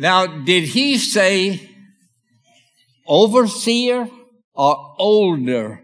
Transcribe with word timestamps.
Now, 0.00 0.28
did 0.28 0.62
he 0.62 0.96
say 0.96 1.68
overseer 3.04 4.08
or 4.54 4.94
older 4.96 5.82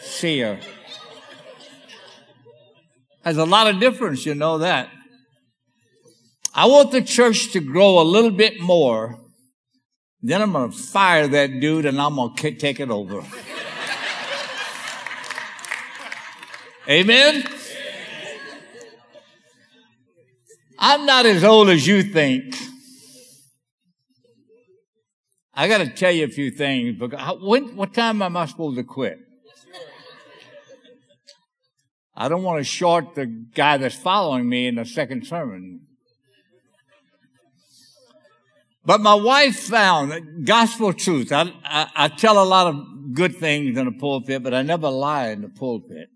seer? 0.00 0.60
There's 3.24 3.38
a 3.38 3.44
lot 3.44 3.66
of 3.66 3.80
difference, 3.80 4.24
you 4.24 4.36
know 4.36 4.58
that. 4.58 4.90
I 6.54 6.66
want 6.66 6.92
the 6.92 7.02
church 7.02 7.50
to 7.54 7.58
grow 7.58 7.98
a 8.00 8.04
little 8.04 8.30
bit 8.30 8.60
more. 8.60 9.18
Then 10.20 10.40
I'm 10.40 10.52
going 10.52 10.70
to 10.70 10.78
fire 10.78 11.26
that 11.26 11.58
dude 11.58 11.84
and 11.84 12.00
I'm 12.00 12.14
going 12.14 12.36
to 12.36 12.54
take 12.54 12.78
it 12.78 12.90
over. 12.90 13.24
Amen? 16.88 17.42
I'm 20.78 21.06
not 21.06 21.26
as 21.26 21.42
old 21.42 21.70
as 21.70 21.84
you 21.84 22.04
think. 22.04 22.54
I 25.54 25.68
got 25.68 25.78
to 25.78 25.88
tell 25.88 26.12
you 26.12 26.24
a 26.24 26.28
few 26.28 26.50
things. 26.50 26.98
Because 26.98 27.38
when, 27.40 27.76
what 27.76 27.92
time 27.92 28.22
am 28.22 28.36
I 28.36 28.46
supposed 28.46 28.76
to 28.76 28.84
quit? 28.84 29.18
I 32.14 32.28
don't 32.28 32.42
want 32.42 32.58
to 32.58 32.64
short 32.64 33.14
the 33.14 33.26
guy 33.26 33.78
that's 33.78 33.94
following 33.94 34.48
me 34.48 34.66
in 34.66 34.76
the 34.76 34.84
second 34.84 35.26
sermon. 35.26 35.80
But 38.84 39.00
my 39.00 39.14
wife 39.14 39.58
found 39.60 40.46
gospel 40.46 40.92
truth. 40.92 41.32
I, 41.32 41.52
I, 41.64 41.86
I, 41.94 42.08
tell 42.08 42.42
a 42.42 42.44
lot 42.44 42.66
of 42.66 43.14
good 43.14 43.36
things 43.36 43.78
in 43.78 43.84
the 43.84 43.92
pulpit, 43.92 44.42
but 44.42 44.52
I 44.52 44.62
never 44.62 44.90
lie 44.90 45.28
in 45.28 45.42
the 45.42 45.48
pulpit. 45.48 46.08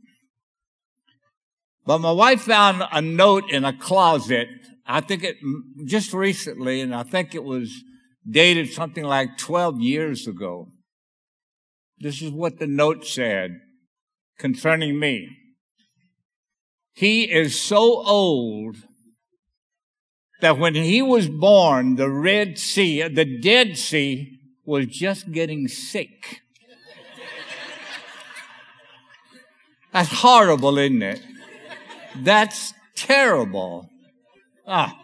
But 1.87 1.99
my 1.99 2.11
wife 2.11 2.43
found 2.43 2.83
a 2.91 3.01
note 3.01 3.51
in 3.51 3.65
a 3.65 3.73
closet. 3.73 4.49
I 4.85 5.01
think 5.01 5.23
it 5.23 5.37
just 5.85 6.13
recently, 6.13 6.81
and 6.81 6.93
I 6.93 7.05
think 7.05 7.37
it 7.37 7.45
was 7.45 7.73
dated 8.29 8.73
something 8.73 9.05
like 9.05 9.39
12 9.39 9.81
years 9.81 10.27
ago. 10.27 10.69
This 11.99 12.21
is 12.21 12.31
what 12.31 12.59
the 12.59 12.67
note 12.67 13.07
said 13.07 13.61
concerning 14.39 14.99
me. 14.99 15.29
He 16.93 17.25
is 17.25 17.61
so 17.61 18.03
old 18.05 18.77
that 20.41 20.59
when 20.59 20.75
he 20.75 21.01
was 21.03 21.29
born, 21.29 21.97
the 21.97 22.11
Red 22.11 22.59
Sea, 22.59 23.09
the 23.09 23.25
Dead 23.25 23.79
Sea, 23.79 24.39
was 24.65 24.87
just 24.87 25.31
getting 25.33 25.69
sick. 25.69 26.41
That's 29.93 30.11
horrible, 30.11 30.77
isn't 30.77 31.03
it? 31.03 31.23
That's 32.17 32.75
terrible. 32.95 33.89
Ah. 34.67 35.01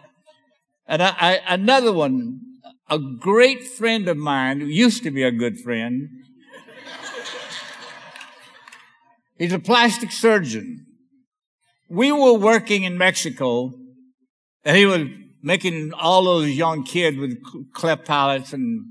And 0.85 1.01
I, 1.01 1.15
I, 1.19 1.41
another 1.47 1.93
one, 1.93 2.41
a 2.89 2.99
great 3.19 3.63
friend 3.63 4.07
of 4.07 4.17
mine 4.17 4.59
who 4.59 4.67
used 4.67 5.03
to 5.03 5.11
be 5.11 5.23
a 5.23 5.31
good 5.31 5.59
friend. 5.59 6.09
He's 9.37 9.53
a 9.53 9.59
plastic 9.59 10.11
surgeon. 10.11 10.85
We 11.89 12.11
were 12.11 12.33
working 12.33 12.83
in 12.83 12.97
Mexico 12.97 13.73
and 14.63 14.77
he 14.77 14.85
was 14.85 15.07
making 15.41 15.93
all 15.93 16.23
those 16.23 16.49
young 16.49 16.83
kids 16.83 17.17
with 17.17 17.37
cleft 17.73 18.05
palates 18.05 18.53
and 18.53 18.85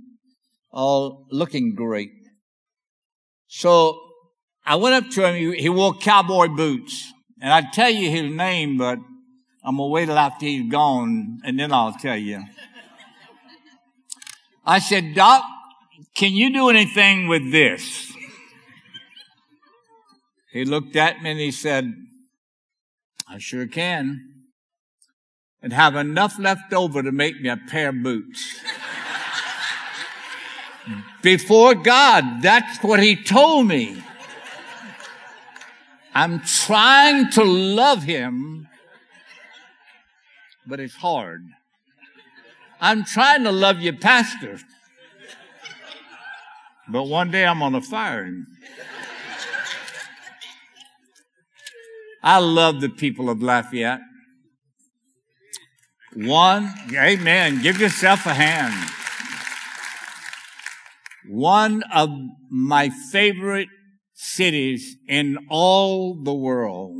all 0.71 1.27
looking 1.31 1.75
great. 1.75 2.13
So 3.47 3.99
I 4.65 4.77
went 4.77 4.95
up 4.95 5.11
to 5.13 5.27
him. 5.27 5.55
He, 5.55 5.69
wore 5.69 5.95
cowboy 5.95 6.49
boots. 6.49 7.13
And 7.41 7.53
I'd 7.53 7.73
tell 7.73 7.91
you 7.91 8.11
his 8.11 8.31
name, 8.33 8.79
but 8.79 8.99
I'm 9.65 9.77
going 9.77 9.89
to 9.89 9.93
wait 9.93 10.07
till 10.07 10.19
after 10.19 10.47
he's 10.47 10.71
gone 10.71 11.41
and 11.45 11.59
then 11.59 11.73
I'll 11.73 11.95
tell 11.95 12.17
you. 12.17 12.45
I 14.65 14.79
said, 14.79 15.15
Doc, 15.15 15.43
can 16.15 16.33
you 16.33 16.53
do 16.53 16.69
anything 16.69 17.29
with 17.29 17.51
this? 17.51 18.13
He 20.53 20.65
looked 20.65 20.97
at 20.97 21.23
me 21.23 21.31
and 21.31 21.41
he 21.41 21.51
said, 21.51 21.93
I 23.29 23.39
sure 23.39 23.67
can. 23.67 24.29
And 25.63 25.73
have 25.73 25.97
enough 25.97 26.39
left 26.39 26.73
over 26.73 27.03
to 27.03 27.13
make 27.13 27.41
me 27.41 27.49
a 27.49 27.57
pair 27.57 27.89
of 27.89 28.03
boots. 28.03 28.61
Before 31.23 31.75
God, 31.75 32.43
that's 32.43 32.83
what 32.83 33.01
he 33.01 33.17
told 33.17 33.69
me. 33.69 34.03
I'm 36.15 36.41
trying 36.41 37.31
to 37.31 37.45
love 37.45 38.03
him, 38.03 38.69
but 40.67 40.81
it's 40.81 40.97
hard. 40.97 41.45
I'm 42.85 43.05
trying 43.05 43.45
to 43.45 43.53
love 43.53 43.81
you, 43.81 43.93
Pastor, 43.93 44.59
but 46.89 47.05
one 47.05 47.31
day 47.31 47.47
I'm 47.47 47.61
going 47.61 47.75
to 47.75 47.81
fire 47.81 48.25
him. 48.25 48.45
I 52.25 52.39
love 52.39 52.81
the 52.81 52.89
people 52.89 53.31
of 53.31 53.41
Lafayette. 53.41 54.01
One, 56.15 56.75
amen. 56.93 57.63
Give 57.63 57.79
yourself 57.81 58.27
a 58.27 58.35
hand. 58.35 58.91
One 61.29 61.85
of 61.95 62.11
my 62.51 62.91
favorite 63.13 63.69
cities 64.13 64.97
in 65.07 65.39
all 65.49 66.21
the 66.21 66.35
world. 66.35 66.97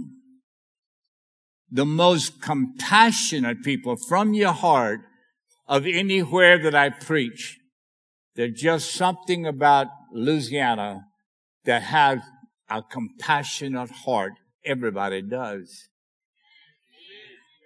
The 1.73 1.85
most 1.85 2.41
compassionate 2.41 3.65
people 3.65 3.97
from 3.97 4.33
your 4.33 4.53
heart 4.53 5.01
of 5.73 5.87
anywhere 5.87 6.63
that 6.63 6.75
I 6.75 6.91
preach. 6.91 7.59
There's 8.37 8.61
just 8.61 8.93
something 8.93 9.47
about 9.47 9.87
Louisiana 10.13 11.07
that 11.65 11.81
has 11.85 12.19
a 12.69 12.83
compassionate 12.83 13.91
heart. 13.91 14.35
Everybody 14.67 15.23
does. 15.23 15.89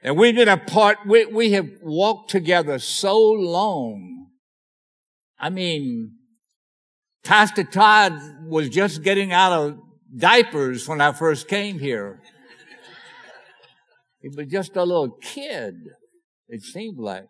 And 0.04 0.16
we've 0.16 0.36
been 0.36 0.46
apart. 0.46 0.98
We, 1.04 1.26
we 1.26 1.50
have 1.52 1.68
walked 1.82 2.30
together 2.30 2.78
so 2.78 3.18
long. 3.18 4.28
I 5.40 5.50
mean, 5.50 6.12
Pastor 7.24 7.64
Todd 7.64 8.12
was 8.46 8.68
just 8.68 9.02
getting 9.02 9.32
out 9.32 9.50
of 9.50 9.78
diapers 10.16 10.86
when 10.86 11.00
I 11.00 11.10
first 11.10 11.48
came 11.48 11.80
here. 11.80 12.20
He 14.20 14.28
was 14.28 14.46
just 14.46 14.76
a 14.76 14.84
little 14.84 15.10
kid, 15.20 15.74
it 16.48 16.62
seemed 16.62 17.00
like. 17.00 17.26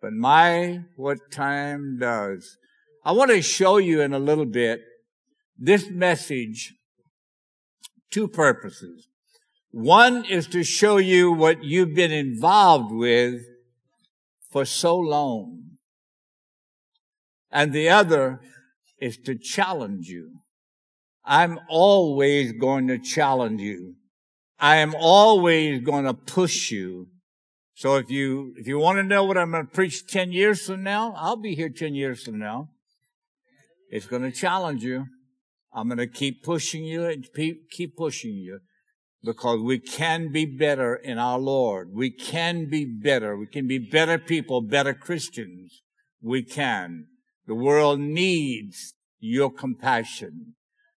But 0.00 0.12
my, 0.12 0.80
what 0.96 1.30
time 1.30 1.98
does. 1.98 2.56
I 3.04 3.12
want 3.12 3.30
to 3.30 3.42
show 3.42 3.78
you 3.78 4.00
in 4.00 4.12
a 4.12 4.18
little 4.18 4.46
bit 4.46 4.80
this 5.58 5.90
message, 5.90 6.74
two 8.10 8.28
purposes. 8.28 9.08
One 9.70 10.24
is 10.24 10.46
to 10.48 10.62
show 10.62 10.98
you 10.98 11.32
what 11.32 11.64
you've 11.64 11.94
been 11.94 12.12
involved 12.12 12.92
with 12.92 13.42
for 14.50 14.64
so 14.64 14.96
long. 14.96 15.62
And 17.50 17.72
the 17.72 17.88
other 17.88 18.40
is 19.00 19.16
to 19.18 19.36
challenge 19.36 20.08
you. 20.08 20.40
I'm 21.24 21.58
always 21.68 22.52
going 22.52 22.88
to 22.88 22.98
challenge 22.98 23.60
you. 23.60 23.94
I 24.58 24.76
am 24.76 24.94
always 24.98 25.82
going 25.82 26.04
to 26.04 26.14
push 26.14 26.70
you. 26.70 27.08
So 27.78 27.94
if 27.94 28.10
you, 28.10 28.54
if 28.56 28.66
you 28.66 28.80
want 28.80 28.98
to 28.98 29.04
know 29.04 29.22
what 29.22 29.38
I'm 29.38 29.52
going 29.52 29.64
to 29.64 29.72
preach 29.72 30.04
10 30.08 30.32
years 30.32 30.66
from 30.66 30.82
now, 30.82 31.14
I'll 31.16 31.36
be 31.36 31.54
here 31.54 31.68
10 31.68 31.94
years 31.94 32.24
from 32.24 32.36
now. 32.36 32.70
It's 33.88 34.06
going 34.06 34.22
to 34.22 34.32
challenge 34.32 34.82
you. 34.82 35.06
I'm 35.72 35.86
going 35.86 35.98
to 35.98 36.08
keep 36.08 36.42
pushing 36.42 36.84
you 36.84 37.04
and 37.04 37.24
keep 37.70 37.96
pushing 37.96 38.34
you 38.34 38.58
because 39.22 39.60
we 39.60 39.78
can 39.78 40.32
be 40.32 40.44
better 40.44 40.96
in 40.96 41.18
our 41.18 41.38
Lord. 41.38 41.90
We 41.94 42.10
can 42.10 42.68
be 42.68 42.84
better. 42.84 43.36
We 43.36 43.46
can 43.46 43.68
be 43.68 43.78
better 43.78 44.18
people, 44.18 44.60
better 44.60 44.92
Christians. 44.92 45.82
We 46.20 46.42
can. 46.42 47.06
The 47.46 47.54
world 47.54 48.00
needs 48.00 48.94
your 49.20 49.52
compassion. 49.52 50.56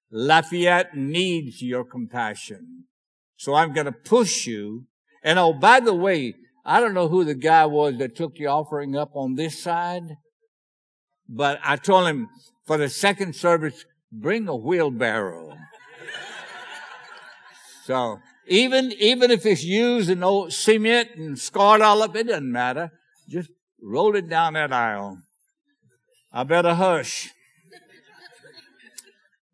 Lafayette 0.09 0.97
needs 0.97 1.61
your 1.61 1.83
compassion. 1.83 2.85
So 3.37 3.53
I'm 3.53 3.71
going 3.71 3.85
to 3.85 3.91
push 3.91 4.47
you. 4.47 4.87
And 5.23 5.37
oh, 5.37 5.53
by 5.53 5.79
the 5.79 5.93
way, 5.93 6.33
I 6.63 6.79
don't 6.79 6.93
know 6.93 7.07
who 7.07 7.23
the 7.23 7.35
guy 7.35 7.65
was 7.65 7.97
that 7.97 8.15
took 8.15 8.35
the 8.35 8.47
offering 8.47 8.95
up 8.95 9.11
on 9.15 9.35
this 9.35 9.61
side, 9.61 10.17
but 11.27 11.59
I 11.63 11.75
told 11.75 12.07
him 12.07 12.29
for 12.65 12.77
the 12.77 12.89
second 12.89 13.35
service, 13.35 13.85
bring 14.11 14.47
a 14.47 14.55
wheelbarrow. 14.55 15.57
so 17.85 18.19
even, 18.47 18.91
even 18.99 19.31
if 19.31 19.45
it's 19.45 19.63
used 19.63 20.09
and 20.09 20.23
old 20.23 20.53
cement 20.53 21.09
and 21.15 21.39
scarred 21.39 21.81
all 21.81 22.03
up, 22.03 22.15
it 22.15 22.27
doesn't 22.27 22.51
matter. 22.51 22.91
Just 23.27 23.49
roll 23.81 24.15
it 24.15 24.29
down 24.29 24.53
that 24.53 24.71
aisle. 24.71 25.17
I 26.31 26.43
better 26.43 26.73
hush. 26.73 27.29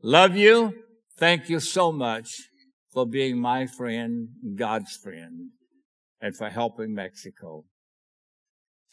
Love 0.01 0.35
you. 0.35 0.73
Thank 1.17 1.49
you 1.49 1.59
so 1.59 1.91
much 1.91 2.49
for 2.93 3.05
being 3.05 3.39
my 3.39 3.65
friend, 3.65 4.29
God's 4.55 4.95
friend, 4.95 5.49
and 6.21 6.35
for 6.35 6.49
helping 6.49 6.93
Mexico. 6.93 7.65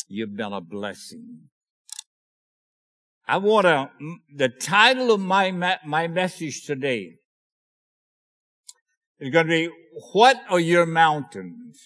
You've 0.09 0.37
been 0.37 0.53
a 0.53 0.61
blessing. 0.61 1.49
I 3.27 3.39
want 3.39 3.65
to, 3.65 3.91
the 4.35 4.51
title 4.51 5.11
of 5.11 5.21
my, 5.21 5.51
my 5.85 6.09
message 6.09 6.65
today 6.65 7.15
is 9.19 9.31
going 9.31 9.47
to 9.47 9.51
be, 9.51 9.71
what 10.13 10.37
are 10.51 10.61
your 10.61 10.85
mountains? 10.85 11.81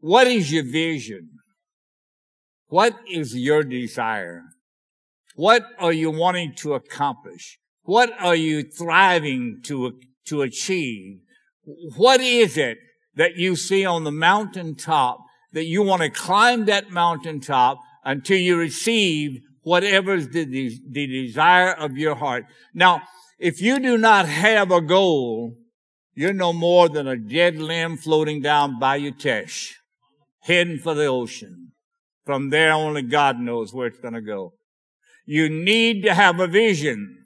What 0.00 0.26
is 0.26 0.50
your 0.50 0.64
vision? 0.64 1.30
What 2.68 2.96
is 3.10 3.36
your 3.36 3.62
desire? 3.62 4.44
What 5.34 5.62
are 5.78 5.92
you 5.92 6.10
wanting 6.10 6.54
to 6.56 6.74
accomplish? 6.74 7.58
What 7.82 8.10
are 8.18 8.34
you 8.34 8.62
thriving 8.62 9.60
to, 9.64 10.00
to 10.26 10.42
achieve? 10.42 11.18
What 11.96 12.20
is 12.20 12.56
it 12.56 12.78
that 13.16 13.36
you 13.36 13.56
see 13.56 13.84
on 13.84 14.04
the 14.04 14.12
mountaintop 14.12 15.18
that 15.52 15.64
you 15.64 15.82
want 15.82 16.02
to 16.02 16.10
climb 16.10 16.64
that 16.64 16.90
mountaintop 16.90 17.78
until 18.04 18.38
you 18.38 18.56
receive 18.56 19.40
whatever 19.62 20.14
is 20.14 20.28
the, 20.30 20.44
the 20.44 21.06
desire 21.06 21.72
of 21.72 21.96
your 21.96 22.14
heart. 22.14 22.46
Now, 22.74 23.02
if 23.38 23.60
you 23.60 23.78
do 23.78 23.98
not 23.98 24.26
have 24.26 24.70
a 24.70 24.80
goal, 24.80 25.56
you're 26.14 26.32
no 26.32 26.52
more 26.52 26.88
than 26.88 27.06
a 27.06 27.16
dead 27.16 27.56
limb 27.56 27.96
floating 27.96 28.40
down 28.40 28.78
by 28.78 28.98
Bayou 28.98 29.12
Teche, 29.12 29.74
heading 30.40 30.78
for 30.78 30.94
the 30.94 31.06
ocean. 31.06 31.72
From 32.24 32.50
there, 32.50 32.72
only 32.72 33.02
God 33.02 33.38
knows 33.38 33.72
where 33.72 33.86
it's 33.86 33.98
going 33.98 34.14
to 34.14 34.20
go. 34.20 34.54
You 35.24 35.48
need 35.48 36.02
to 36.04 36.14
have 36.14 36.40
a 36.40 36.46
vision. 36.46 37.24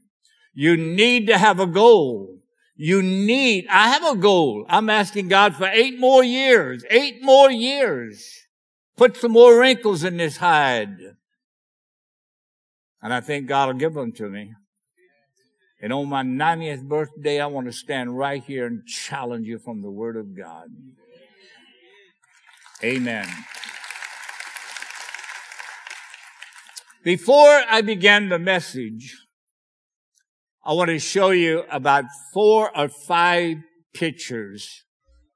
You 0.55 0.77
need 0.77 1.27
to 1.27 1.39
have 1.39 1.61
a 1.61 1.67
goal. 1.67 2.41
You 2.77 3.03
need, 3.03 3.67
I 3.69 3.89
have 3.89 4.05
a 4.05 4.17
goal. 4.17 4.67
I'm 4.69 4.91
asking 4.91 5.29
God 5.29 5.57
for 5.57 5.67
eight 5.67 5.99
more 5.99 6.23
years, 6.23 6.85
eight 6.91 7.23
more 7.23 7.51
years. 7.51 8.47
Put 8.97 9.17
some 9.17 9.33
more 9.33 9.59
wrinkles 9.59 10.05
in 10.05 10.19
this 10.19 10.37
hide. 10.37 10.97
And 13.03 13.15
I 13.15 13.21
think 13.21 13.47
God 13.47 13.69
will 13.69 13.75
give 13.75 13.95
them 13.95 14.13
to 14.13 14.29
me. 14.29 14.53
And 15.81 15.93
on 15.93 16.09
my 16.09 16.23
90th 16.23 16.83
birthday, 16.83 17.41
I 17.41 17.47
want 17.47 17.67
to 17.67 17.73
stand 17.73 18.17
right 18.17 18.43
here 18.43 18.67
and 18.67 18.87
challenge 18.87 19.47
you 19.47 19.59
from 19.59 19.83
the 19.83 19.91
Word 19.91 20.17
of 20.17 20.37
God. 20.37 20.69
Amen. 22.83 23.27
Before 27.03 27.63
I 27.71 27.83
begin 27.83 28.29
the 28.29 28.39
message, 28.39 29.26
I 30.67 30.73
want 30.73 30.89
to 30.89 30.99
show 30.99 31.31
you 31.31 31.63
about 31.71 32.07
four 32.35 32.77
or 32.77 32.89
five 32.89 33.59
pictures. 33.95 34.83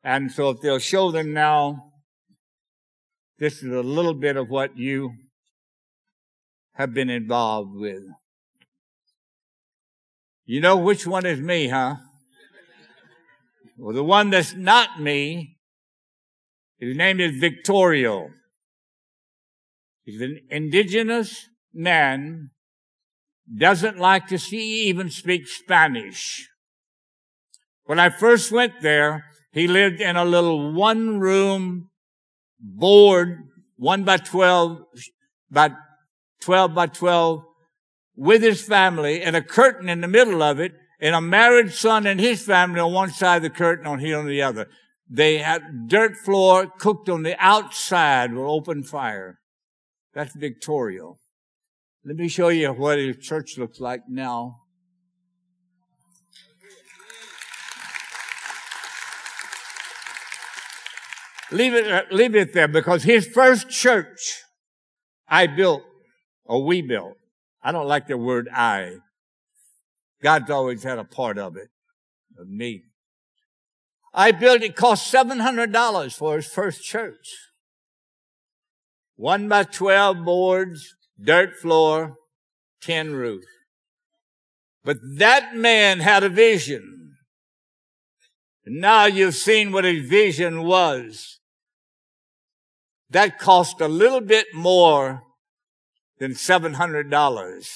And 0.02 0.32
so 0.32 0.50
if 0.50 0.60
they'll 0.60 0.80
show 0.80 1.12
them 1.12 1.32
now, 1.32 1.92
this 3.38 3.62
is 3.62 3.70
a 3.70 3.80
little 3.80 4.14
bit 4.14 4.36
of 4.36 4.48
what 4.48 4.76
you 4.76 5.12
have 6.74 6.92
been 6.92 7.08
involved 7.08 7.76
with. 7.76 8.02
You 10.46 10.60
know 10.60 10.76
which 10.76 11.06
one 11.06 11.24
is 11.24 11.38
me, 11.38 11.68
huh? 11.68 11.94
Well, 13.78 13.94
the 13.94 14.02
one 14.02 14.30
that's 14.30 14.54
not 14.54 15.00
me, 15.00 15.58
his 16.80 16.96
name 16.96 17.20
is 17.20 17.38
Victorio. 17.38 18.30
He's 20.02 20.20
an 20.20 20.40
indigenous 20.50 21.46
man 21.72 22.50
doesn't 23.58 23.99
like 23.99 24.29
to 24.29 24.38
see, 24.38 24.88
even 24.88 25.11
speak 25.11 25.47
Spanish. 25.47 26.49
When 27.85 27.99
I 27.99 28.11
first 28.11 28.52
went 28.52 28.81
there, 28.82 29.25
he 29.52 29.67
lived 29.67 30.00
in 30.00 30.17
a 30.17 30.25
little 30.25 30.73
one 30.73 31.19
room 31.19 31.91
board, 32.61 33.38
one 33.76 34.05
by 34.05 34.19
12, 34.19 34.82
about 35.50 35.73
12 36.43 36.75
by 36.75 36.87
12 36.87 37.43
with 38.17 38.43
his 38.43 38.62
family 38.62 39.23
and 39.23 39.35
a 39.35 39.43
curtain 39.43 39.88
in 39.88 40.00
the 40.00 40.08
middle 40.08 40.43
of 40.43 40.61
it 40.61 40.73
and 41.00 41.14
a 41.14 41.20
married 41.20 41.73
son 41.73 42.06
and 42.06 42.20
his 42.20 42.44
family 42.44 42.79
on 42.79 42.93
one 42.93 43.11
side 43.11 43.37
of 43.37 43.43
the 43.43 43.50
curtain 43.50 43.87
on 43.87 43.99
here 43.99 44.19
on 44.19 44.26
the 44.26 44.43
other. 44.43 44.67
They 45.08 45.38
had 45.38 45.88
dirt 45.88 46.17
floor 46.17 46.69
cooked 46.79 47.08
on 47.08 47.23
the 47.23 47.37
outside 47.38 48.32
with 48.32 48.44
open 48.44 48.85
fire. 48.85 49.41
That's 50.14 50.35
Victorio. 50.37 51.17
Let 52.05 52.17
me 52.17 52.29
show 52.29 52.49
you 52.49 52.73
what 52.73 52.99
a 52.99 53.12
church 53.12 53.58
looks 53.58 53.79
like 53.79 54.02
now. 54.08 54.62
Leave 61.52 61.75
it, 61.75 62.12
leave 62.12 62.35
it 62.35 62.55
there 62.55 62.69
because 62.69 63.02
his 63.02 63.26
first 63.26 63.69
church 63.69 64.44
I 65.29 65.47
built, 65.47 65.82
or 66.44 66.64
we 66.64 66.81
built. 66.81 67.17
I 67.62 67.70
don't 67.73 67.87
like 67.87 68.06
the 68.06 68.17
word 68.17 68.49
I. 68.52 68.97
God's 70.23 70.50
always 70.50 70.82
had 70.82 70.99
a 70.99 71.05
part 71.05 71.38
of 71.38 71.56
it, 71.56 71.69
of 72.38 72.49
me. 72.49 72.85
I 74.14 74.32
built 74.32 74.62
it 74.62 74.75
cost 74.75 75.12
$700 75.12 76.14
for 76.14 76.37
his 76.37 76.47
first 76.47 76.82
church. 76.82 77.37
One 79.17 79.49
by 79.49 79.64
12 79.64 80.25
boards, 80.25 80.97
dirt 81.22 81.56
floor, 81.56 82.17
tin 82.81 83.14
roof. 83.14 83.44
But 84.84 84.99
that 85.17 85.55
man 85.55 86.00
had 86.00 86.25
a 86.25 86.28
vision. 86.28 87.17
Now 88.67 89.06
you've 89.06 89.34
seen 89.34 89.72
what 89.72 89.84
his 89.84 90.08
vision 90.08 90.62
was. 90.62 91.40
That 93.11 93.38
cost 93.38 93.81
a 93.81 93.88
little 93.88 94.20
bit 94.20 94.46
more 94.55 95.22
than 96.19 96.32
$700. 96.32 97.69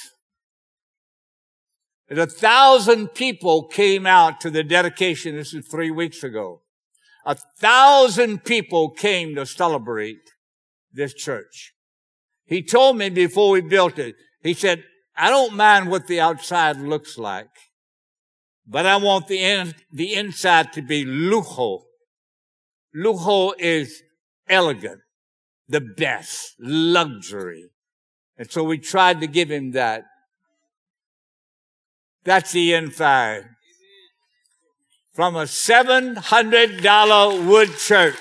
And 2.09 2.19
a 2.19 2.27
thousand 2.27 3.09
people 3.09 3.65
came 3.65 4.07
out 4.07 4.41
to 4.43 4.51
the 4.51 4.63
dedication. 4.63 5.35
This 5.35 5.55
is 5.55 5.67
three 5.67 5.91
weeks 5.91 6.23
ago. 6.23 6.61
A 7.27 7.35
thousand 7.35 8.45
people 8.45 8.91
came 8.91 9.35
to 9.35 9.47
celebrate 9.47 10.31
this 10.93 11.15
church. 11.15 11.74
He 12.47 12.63
told 12.63 12.99
me 12.99 13.09
before 13.09 13.51
we 13.51 13.61
built 13.61 13.99
it, 13.99 14.15
he 14.43 14.55
said, 14.55 14.85
I 15.17 15.31
don't 15.31 15.55
mind 15.55 15.91
what 15.91 16.07
the 16.07 16.21
outside 16.21 16.79
looks 16.79 17.19
like, 17.19 17.51
but 18.67 18.87
I 18.87 18.97
want 18.97 19.29
the 19.29 19.39
in, 19.39 19.75
the 19.93 20.15
inside 20.15 20.73
to 20.75 20.83
be 20.83 21.05
lujo. 21.05 21.83
Lujo 22.95 23.55
is 23.59 24.03
elegant, 24.49 25.01
the 25.69 25.81
best, 25.81 26.55
luxury. 26.59 27.71
And 28.37 28.51
so 28.51 28.65
we 28.65 28.79
tried 28.79 29.21
to 29.21 29.27
give 29.27 29.51
him 29.51 29.73
that. 29.73 30.05
That's 32.25 32.53
the 32.53 32.75
inside. 32.75 33.45
From 35.13 35.37
a 35.37 35.45
$700 35.45 37.47
wood 37.47 37.77
church 37.79 38.17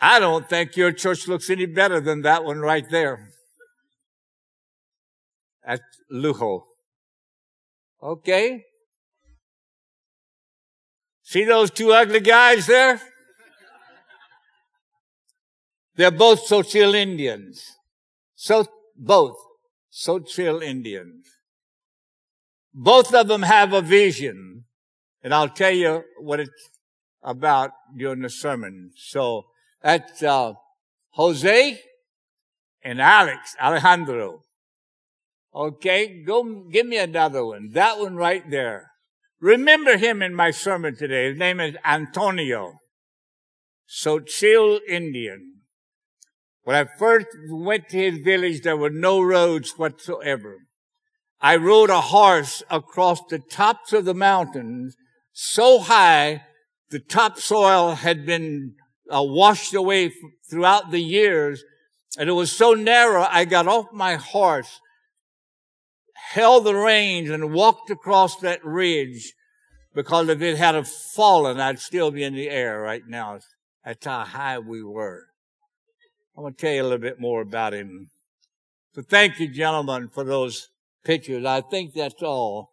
I 0.00 0.18
don't 0.18 0.48
think 0.48 0.76
your 0.76 0.92
church 0.92 1.28
looks 1.28 1.50
any 1.50 1.66
better 1.66 2.00
than 2.00 2.22
that 2.22 2.44
one 2.44 2.60
right 2.60 2.88
there. 2.88 3.28
At 5.64 5.82
Lujo. 6.10 6.64
Okay? 8.02 8.64
See 11.22 11.44
those 11.44 11.70
two 11.70 11.92
ugly 11.92 12.20
guys 12.20 12.66
there? 12.66 13.00
They're 15.96 16.10
both 16.10 16.48
Tzotzil 16.48 16.94
Indians. 16.94 17.76
So, 18.34 18.66
both 18.96 19.36
Tzotzil 19.92 20.62
Indians. 20.62 21.26
Both 22.72 23.12
of 23.12 23.28
them 23.28 23.42
have 23.42 23.74
a 23.74 23.82
vision. 23.82 24.64
And 25.22 25.34
I'll 25.34 25.50
tell 25.50 25.72
you 25.72 26.04
what 26.18 26.40
it's 26.40 26.70
about 27.22 27.72
during 27.94 28.22
the 28.22 28.30
sermon. 28.30 28.92
So, 28.96 29.44
that's 29.82 30.22
uh, 30.22 30.54
Jose 31.10 31.80
and 32.82 33.00
Alex, 33.00 33.56
Alejandro. 33.60 34.42
Okay, 35.54 36.22
go 36.22 36.64
give 36.70 36.86
me 36.86 36.98
another 36.98 37.44
one. 37.44 37.70
That 37.72 37.98
one 37.98 38.16
right 38.16 38.48
there. 38.50 38.90
Remember 39.40 39.96
him 39.96 40.22
in 40.22 40.34
my 40.34 40.50
sermon 40.50 40.96
today. 40.96 41.30
His 41.30 41.38
name 41.38 41.60
is 41.60 41.74
Antonio. 41.84 42.74
Tzotzil 43.88 44.80
Indian. 44.88 45.54
When 46.62 46.76
I 46.76 46.84
first 46.98 47.26
went 47.48 47.88
to 47.88 47.96
his 47.96 48.18
village, 48.18 48.62
there 48.62 48.76
were 48.76 48.90
no 48.90 49.20
roads 49.20 49.72
whatsoever. 49.76 50.58
I 51.40 51.56
rode 51.56 51.90
a 51.90 52.02
horse 52.02 52.62
across 52.70 53.20
the 53.28 53.38
tops 53.38 53.92
of 53.92 54.04
the 54.04 54.14
mountains 54.14 54.94
so 55.32 55.78
high 55.78 56.42
the 56.90 56.98
topsoil 56.98 57.94
had 57.94 58.26
been 58.26 58.74
uh, 59.12 59.22
washed 59.22 59.74
away 59.74 60.06
f- 60.06 60.12
throughout 60.48 60.90
the 60.90 61.00
years. 61.00 61.64
And 62.18 62.28
it 62.28 62.32
was 62.32 62.52
so 62.52 62.74
narrow, 62.74 63.26
I 63.28 63.44
got 63.44 63.68
off 63.68 63.92
my 63.92 64.16
horse, 64.16 64.80
held 66.14 66.64
the 66.64 66.74
reins 66.74 67.30
and 67.30 67.52
walked 67.52 67.90
across 67.90 68.36
that 68.40 68.64
ridge 68.64 69.32
because 69.94 70.28
if 70.28 70.40
it 70.40 70.56
had 70.56 70.86
fallen, 70.86 71.60
I'd 71.60 71.80
still 71.80 72.10
be 72.10 72.22
in 72.22 72.34
the 72.34 72.48
air 72.48 72.80
right 72.80 73.02
now. 73.06 73.40
That's 73.84 74.04
how 74.04 74.24
high 74.24 74.58
we 74.58 74.82
were. 74.82 75.26
I'm 76.36 76.44
going 76.44 76.54
to 76.54 76.60
tell 76.60 76.72
you 76.72 76.82
a 76.82 76.84
little 76.84 76.98
bit 76.98 77.20
more 77.20 77.42
about 77.42 77.74
him. 77.74 78.10
So 78.94 79.02
thank 79.02 79.38
you, 79.38 79.48
gentlemen, 79.48 80.08
for 80.08 80.24
those 80.24 80.68
pictures. 81.04 81.44
I 81.44 81.60
think 81.60 81.94
that's 81.94 82.22
all. 82.22 82.70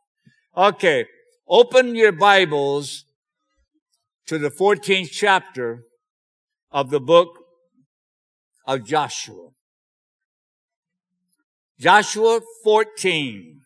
Okay. 0.56 1.06
Open 1.48 1.96
your 1.96 2.12
Bibles 2.12 3.06
to 4.25 4.38
the 4.38 4.50
14th 4.50 5.12
chapter 5.12 5.84
of 6.72 6.90
the 6.90 7.00
book 7.00 7.40
of 8.66 8.86
Joshua. 8.86 9.50
Joshua 11.80 12.42
14. 12.64 13.62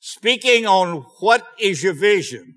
Speaking 0.00 0.66
on 0.66 1.04
what 1.20 1.46
is 1.58 1.82
your 1.82 1.94
vision? 1.94 2.54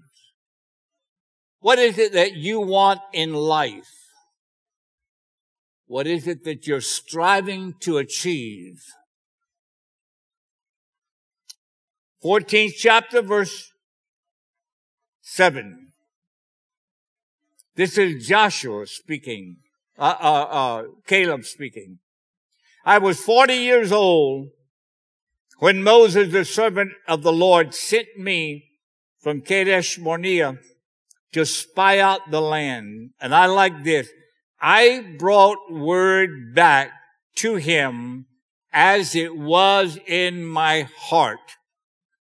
What 1.59 1.79
is 1.79 1.97
it 1.97 2.13
that 2.13 2.33
you 2.33 2.59
want 2.59 3.01
in 3.13 3.33
life? 3.33 3.89
What 5.85 6.07
is 6.07 6.27
it 6.27 6.43
that 6.43 6.67
you're 6.67 6.81
striving 6.81 7.73
to 7.81 7.97
achieve? 7.97 8.81
14th 12.23 12.73
chapter, 12.77 13.21
verse 13.21 13.71
7. 15.21 15.86
This 17.77 17.95
is 17.99 18.25
Joshua 18.25 18.87
speaking, 18.87 19.57
uh, 19.99 20.15
uh, 20.19 20.47
uh, 20.49 20.83
Caleb 21.05 21.45
speaking. 21.45 21.99
I 22.83 22.97
was 22.97 23.19
40 23.19 23.53
years 23.53 23.91
old 23.91 24.47
when 25.59 25.83
Moses, 25.83 26.33
the 26.33 26.43
servant 26.43 26.93
of 27.07 27.21
the 27.21 27.31
Lord, 27.31 27.75
sent 27.75 28.17
me 28.17 28.65
from 29.19 29.41
Kadesh 29.41 29.99
Barnea 29.99 30.57
to 31.33 31.45
spy 31.45 31.99
out 31.99 32.31
the 32.31 32.41
land. 32.41 33.11
And 33.21 33.35
I 33.35 33.45
like 33.45 33.83
this. 33.83 34.09
I 34.59 35.15
brought 35.19 35.71
word 35.71 36.55
back 36.55 36.89
to 37.35 37.57
him 37.57 38.25
as 38.73 39.15
it 39.15 39.37
was 39.37 39.99
in 40.07 40.43
my 40.43 40.89
heart. 40.97 41.57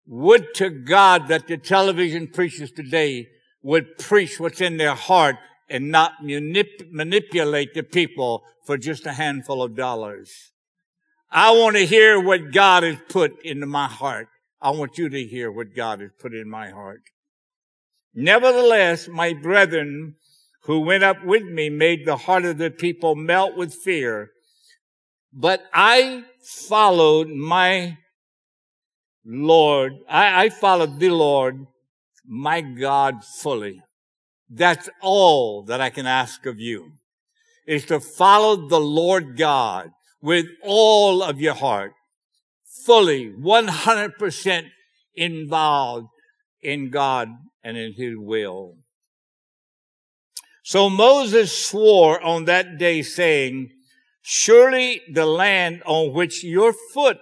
Would 0.07 0.55
to 0.55 0.71
God 0.71 1.29
that 1.29 1.49
the 1.49 1.59
television 1.59 2.29
preachers 2.29 2.73
today 2.73 3.29
would 3.65 3.99
preach 3.99 4.39
what's 4.39 4.61
in 4.61 4.77
their 4.77 4.95
heart 4.95 5.37
and 5.69 5.91
not 5.91 6.23
manip- 6.23 6.93
manipulate 6.93 7.75
the 7.75 7.83
people 7.83 8.45
for 8.65 8.77
just 8.77 9.07
a 9.07 9.13
handful 9.13 9.63
of 9.63 9.75
dollars. 9.75 10.53
I 11.33 11.51
want 11.51 11.75
to 11.77 11.87
hear 11.87 12.21
what 12.21 12.53
God 12.53 12.85
has 12.85 12.99
put 13.09 13.33
into 13.45 13.67
my 13.67 13.89
heart. 13.89 14.29
I 14.61 14.71
want 14.71 14.99
you 14.99 15.09
to 15.09 15.25
hear 15.25 15.51
what 15.51 15.75
God 15.75 16.01
has 16.01 16.11
put 16.21 16.35
in 16.35 16.49
my 16.49 16.71
heart. 16.71 17.01
Nevertheless, 18.15 19.09
my 19.09 19.33
brethren 19.33 20.17
who 20.65 20.81
went 20.81 21.03
up 21.03 21.25
with 21.25 21.43
me 21.43 21.69
made 21.69 22.07
the 22.07 22.17
heart 22.17 22.45
of 22.45 22.59
the 22.59 22.71
people 22.71 23.15
melt 23.15 23.57
with 23.57 23.75
fear. 23.75 24.31
But 25.33 25.63
I 25.73 26.25
followed 26.69 27.29
my 27.29 27.99
Lord. 29.25 29.95
I, 30.09 30.45
I 30.45 30.49
followed 30.51 31.01
the 31.01 31.11
Lord, 31.11 31.67
my 32.27 32.61
God 32.61 33.25
fully. 33.25 33.83
That's 34.49 34.89
all 35.01 35.63
that 35.65 35.81
I 35.81 35.91
can 35.91 36.07
ask 36.07 36.47
of 36.47 36.61
you 36.61 36.93
is 37.67 37.87
to 37.87 38.01
follow 38.01 38.69
the 38.69 38.81
Lord 38.81 39.37
God 39.37 39.91
with 40.21 40.47
all 40.63 41.23
of 41.23 41.41
your 41.41 41.55
heart, 41.55 41.93
fully, 42.85 43.31
100% 43.31 44.67
involved 45.15 46.09
in 46.63 46.91
God 46.91 47.29
and 47.63 47.77
in 47.77 47.95
his 47.95 48.15
will. 48.17 48.77
So 50.63 50.89
Moses 50.89 51.57
swore 51.57 52.21
on 52.23 52.47
that 52.47 52.79
day 52.79 53.03
saying, 53.03 53.71
surely 54.23 55.03
the 55.13 55.27
land 55.27 55.83
on 55.85 56.15
which 56.15 56.43
your 56.43 56.73
foot 56.73 57.19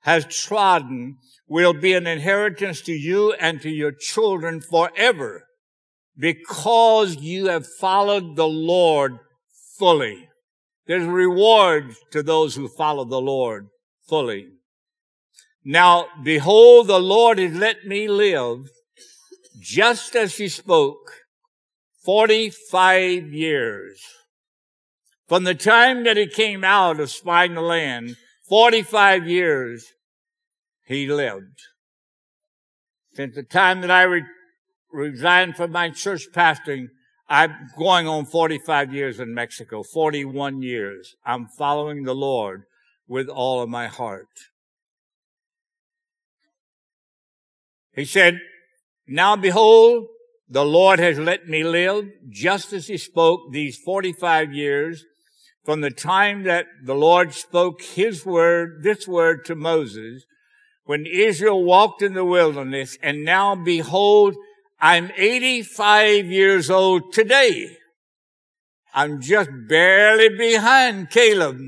has 0.00 0.26
trodden 0.26 1.18
will 1.48 1.72
be 1.72 1.92
an 1.92 2.06
inheritance 2.06 2.80
to 2.82 2.92
you 2.92 3.32
and 3.34 3.60
to 3.62 3.70
your 3.70 3.92
children 3.92 4.60
forever 4.60 5.44
because 6.18 7.16
you 7.16 7.46
have 7.46 7.66
followed 7.66 8.36
the 8.36 8.48
Lord 8.48 9.18
fully. 9.78 10.28
There's 10.86 11.06
reward 11.06 11.94
to 12.12 12.22
those 12.22 12.54
who 12.54 12.68
follow 12.68 13.04
the 13.04 13.20
Lord 13.20 13.68
fully. 14.08 14.48
Now, 15.64 16.06
behold, 16.22 16.86
the 16.86 17.00
Lord 17.00 17.38
has 17.38 17.54
let 17.54 17.84
me 17.84 18.08
live 18.08 18.68
just 19.60 20.14
as 20.14 20.36
he 20.36 20.48
spoke 20.48 21.12
45 22.04 23.32
years. 23.32 24.00
From 25.28 25.42
the 25.42 25.56
time 25.56 26.04
that 26.04 26.16
he 26.16 26.28
came 26.28 26.62
out 26.62 27.00
of 27.00 27.10
spying 27.10 27.54
the 27.54 27.60
land, 27.60 28.16
45 28.48 29.26
years 29.26 29.86
he 30.86 31.06
lived. 31.06 31.60
Since 33.14 33.34
the 33.34 33.42
time 33.42 33.80
that 33.80 33.90
I 33.90 34.02
re- 34.02 34.24
resigned 34.92 35.56
from 35.56 35.72
my 35.72 35.90
church 35.90 36.28
pastoring, 36.32 36.88
I'm 37.28 37.68
going 37.76 38.06
on 38.06 38.24
45 38.26 38.94
years 38.94 39.18
in 39.18 39.34
Mexico, 39.34 39.82
41 39.82 40.62
years. 40.62 41.16
I'm 41.24 41.48
following 41.48 42.04
the 42.04 42.14
Lord 42.14 42.62
with 43.08 43.28
all 43.28 43.62
of 43.62 43.68
my 43.68 43.88
heart. 43.88 44.28
He 47.92 48.04
said, 48.04 48.40
now 49.08 49.34
behold, 49.34 50.06
the 50.48 50.64
Lord 50.64 51.00
has 51.00 51.18
let 51.18 51.48
me 51.48 51.64
live 51.64 52.10
just 52.28 52.72
as 52.72 52.86
he 52.86 52.98
spoke 52.98 53.52
these 53.52 53.76
45 53.76 54.52
years 54.52 55.04
from 55.64 55.80
the 55.80 55.90
time 55.90 56.44
that 56.44 56.66
the 56.84 56.94
Lord 56.94 57.32
spoke 57.32 57.82
his 57.82 58.24
word, 58.24 58.82
this 58.84 59.08
word 59.08 59.44
to 59.46 59.56
Moses, 59.56 60.24
when 60.86 61.04
Israel 61.04 61.62
walked 61.62 62.00
in 62.00 62.14
the 62.14 62.24
wilderness, 62.24 62.96
and 63.02 63.24
now 63.24 63.54
behold, 63.54 64.34
I'm 64.80 65.10
85 65.16 66.26
years 66.26 66.70
old 66.70 67.12
today. 67.12 67.76
I'm 68.94 69.20
just 69.20 69.50
barely 69.68 70.34
behind 70.36 71.10
Caleb. 71.10 71.58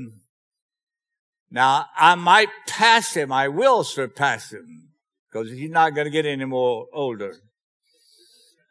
Now, 1.51 1.85
I 1.97 2.15
might 2.15 2.49
pass 2.67 3.13
him. 3.13 3.31
I 3.31 3.47
will 3.47 3.83
surpass 3.83 4.51
him 4.51 4.89
because 5.29 5.51
he's 5.51 5.69
not 5.69 5.95
going 5.95 6.05
to 6.05 6.11
get 6.11 6.25
any 6.25 6.45
more 6.45 6.87
older. 6.93 7.35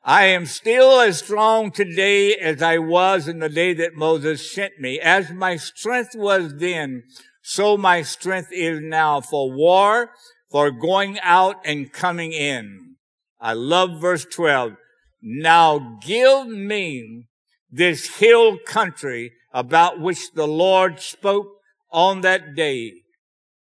I 0.04 0.24
am 0.26 0.46
still 0.46 1.00
as 1.00 1.18
strong 1.18 1.70
today 1.70 2.34
as 2.34 2.62
I 2.62 2.78
was 2.78 3.28
in 3.28 3.40
the 3.40 3.48
day 3.48 3.74
that 3.74 3.94
Moses 3.94 4.50
sent 4.50 4.80
me. 4.80 4.98
As 4.98 5.30
my 5.30 5.56
strength 5.56 6.14
was 6.14 6.54
then, 6.56 7.02
so 7.42 7.76
my 7.76 8.02
strength 8.02 8.48
is 8.52 8.80
now 8.80 9.20
for 9.20 9.52
war, 9.52 10.10
for 10.50 10.70
going 10.70 11.18
out 11.22 11.56
and 11.64 11.92
coming 11.92 12.32
in. 12.32 12.96
I 13.40 13.52
love 13.52 14.00
verse 14.00 14.24
12. 14.24 14.76
Now 15.22 15.98
give 16.02 16.48
me 16.48 17.26
this 17.70 18.16
hill 18.16 18.58
country 18.66 19.32
about 19.52 20.00
which 20.00 20.32
the 20.32 20.46
Lord 20.46 21.00
spoke 21.00 21.48
on 21.90 22.20
that 22.22 22.54
day, 22.54 22.92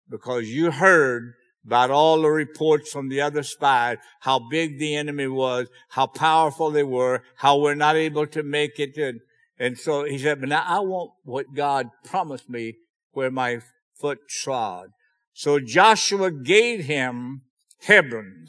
because 0.08 0.48
you 0.48 0.70
heard 0.70 1.34
about 1.64 1.90
all 1.90 2.20
the 2.20 2.28
reports 2.28 2.90
from 2.90 3.08
the 3.08 3.20
other 3.20 3.42
spies, 3.42 3.98
how 4.20 4.38
big 4.50 4.78
the 4.78 4.94
enemy 4.96 5.28
was, 5.28 5.68
how 5.90 6.06
powerful 6.06 6.70
they 6.70 6.82
were, 6.82 7.22
how 7.36 7.58
we're 7.58 7.74
not 7.74 7.96
able 7.96 8.26
to 8.26 8.42
make 8.42 8.78
it. 8.78 8.96
And, 8.96 9.20
and 9.58 9.78
so 9.78 10.04
he 10.04 10.18
said, 10.18 10.40
but 10.40 10.48
now 10.48 10.64
I 10.66 10.80
want 10.80 11.12
what 11.24 11.54
God 11.54 11.88
promised 12.04 12.50
me 12.50 12.74
where 13.12 13.30
my 13.30 13.60
foot 13.94 14.18
trod. 14.28 14.88
So 15.32 15.58
Joshua 15.58 16.30
gave 16.30 16.84
him 16.84 17.42
Hebron. 17.82 18.46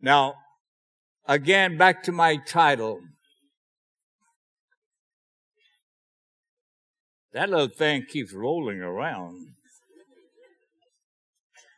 Now, 0.00 0.34
again, 1.26 1.76
back 1.76 2.02
to 2.04 2.12
my 2.12 2.36
title. 2.36 3.00
That 7.32 7.50
little 7.50 7.68
thing 7.68 8.06
keeps 8.08 8.32
rolling 8.32 8.80
around. 8.80 9.48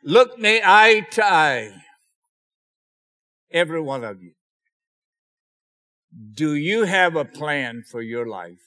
Look 0.03 0.39
me 0.39 0.61
eye 0.63 1.05
to 1.11 1.25
eye. 1.25 1.71
Every 3.51 3.81
one 3.81 4.03
of 4.03 4.21
you. 4.21 4.33
Do 6.33 6.55
you 6.55 6.85
have 6.85 7.15
a 7.15 7.25
plan 7.25 7.83
for 7.89 8.01
your 8.01 8.25
life? 8.25 8.61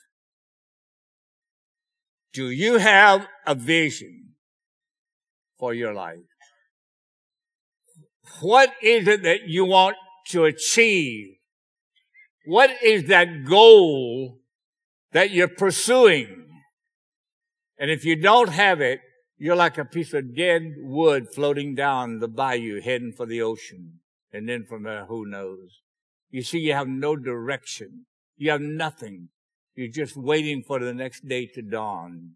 Do 2.33 2.51
you 2.51 2.79
have 2.79 3.27
a 3.47 3.55
vision 3.55 4.32
for 5.62 5.73
your 5.73 5.95
life? 5.95 6.26
What 8.40 8.73
is 8.83 9.07
it 9.07 9.23
that 9.23 9.42
you 9.47 9.64
want 9.64 9.95
to 10.31 10.45
achieve? 10.45 11.37
What 12.45 12.71
is 12.83 13.04
that 13.04 13.45
goal 13.45 14.40
that 15.12 15.31
you're 15.31 15.47
pursuing? 15.47 16.49
And 17.78 17.92
if 17.92 18.04
you 18.04 18.16
don't 18.16 18.49
have 18.49 18.81
it, 18.81 18.99
you're 19.38 19.54
like 19.54 19.78
a 19.78 19.85
piece 19.85 20.12
of 20.12 20.35
dead 20.37 20.62
wood 20.78 21.28
floating 21.33 21.76
down 21.76 22.19
the 22.19 22.26
bayou 22.26 22.81
heading 22.81 23.12
for 23.16 23.25
the 23.25 23.40
ocean. 23.40 24.00
And 24.33 24.49
then 24.49 24.64
from 24.69 24.83
there, 24.83 25.04
who 25.04 25.26
knows? 25.26 25.81
you 26.33 26.42
see, 26.42 26.59
you 26.59 26.73
have 26.73 26.88
no 26.88 27.14
direction. 27.14 28.07
You 28.37 28.50
have 28.50 28.61
nothing. 28.61 29.28
You're 29.76 29.97
just 30.02 30.16
waiting 30.16 30.64
for 30.66 30.81
the 30.81 30.95
next 30.95 31.28
day 31.28 31.47
to 31.54 31.62
dawn. 31.62 32.33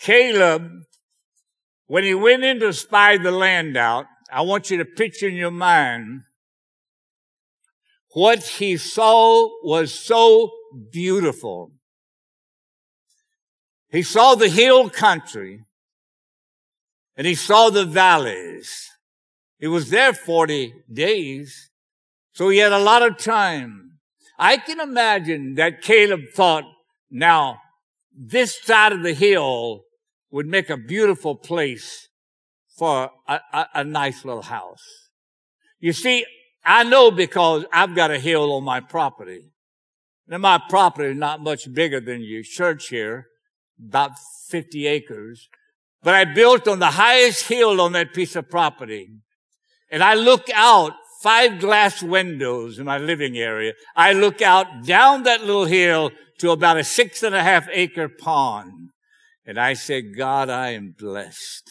Caleb, 0.00 0.64
when 1.86 2.04
he 2.04 2.14
went 2.14 2.44
in 2.44 2.60
to 2.60 2.72
spy 2.72 3.16
the 3.16 3.30
land 3.30 3.76
out, 3.76 4.06
I 4.30 4.42
want 4.42 4.70
you 4.70 4.78
to 4.78 4.84
picture 4.84 5.28
in 5.28 5.34
your 5.34 5.50
mind 5.50 6.22
what 8.14 8.42
he 8.44 8.76
saw 8.76 9.48
was 9.62 9.92
so 9.92 10.50
beautiful. 10.90 11.72
He 13.90 14.02
saw 14.02 14.34
the 14.34 14.48
hill 14.48 14.88
country 14.88 15.64
and 17.16 17.26
he 17.26 17.34
saw 17.34 17.70
the 17.70 17.84
valleys. 17.84 18.90
He 19.58 19.66
was 19.66 19.90
there 19.90 20.12
40 20.12 20.74
days, 20.92 21.70
so 22.32 22.48
he 22.48 22.58
had 22.58 22.72
a 22.72 22.78
lot 22.78 23.02
of 23.02 23.18
time. 23.18 23.98
I 24.38 24.56
can 24.56 24.80
imagine 24.80 25.54
that 25.54 25.80
Caleb 25.80 26.22
thought, 26.34 26.64
now, 27.10 27.60
this 28.12 28.60
side 28.62 28.92
of 28.92 29.02
the 29.02 29.14
hill 29.14 29.84
would 30.34 30.48
make 30.48 30.68
a 30.68 30.76
beautiful 30.76 31.36
place 31.36 32.08
for 32.76 33.08
a, 33.28 33.38
a, 33.52 33.66
a 33.74 33.84
nice 33.84 34.24
little 34.24 34.42
house. 34.42 34.82
You 35.78 35.92
see, 35.92 36.26
I 36.64 36.82
know 36.82 37.12
because 37.12 37.64
I've 37.72 37.94
got 37.94 38.10
a 38.10 38.18
hill 38.18 38.52
on 38.52 38.64
my 38.64 38.80
property. 38.80 39.52
Now 40.26 40.38
my 40.38 40.60
property 40.68 41.10
is 41.10 41.16
not 41.16 41.40
much 41.40 41.72
bigger 41.72 42.00
than 42.00 42.22
your 42.22 42.42
church 42.42 42.88
here, 42.88 43.28
about 43.88 44.10
50 44.48 44.88
acres. 44.88 45.48
But 46.02 46.16
I 46.16 46.24
built 46.24 46.66
on 46.66 46.80
the 46.80 46.90
highest 46.90 47.46
hill 47.46 47.80
on 47.80 47.92
that 47.92 48.12
piece 48.12 48.34
of 48.34 48.50
property. 48.50 49.10
And 49.88 50.02
I 50.02 50.14
look 50.14 50.50
out 50.52 50.94
five 51.22 51.60
glass 51.60 52.02
windows 52.02 52.80
in 52.80 52.86
my 52.86 52.98
living 52.98 53.38
area. 53.38 53.74
I 53.94 54.12
look 54.12 54.42
out 54.42 54.82
down 54.82 55.22
that 55.22 55.44
little 55.44 55.66
hill 55.66 56.10
to 56.40 56.50
about 56.50 56.76
a 56.76 56.82
six 56.82 57.22
and 57.22 57.36
a 57.36 57.42
half 57.44 57.68
acre 57.70 58.08
pond. 58.08 58.90
And 59.46 59.58
I 59.58 59.74
said, 59.74 60.16
God, 60.16 60.48
I 60.48 60.70
am 60.70 60.94
blessed. 60.98 61.70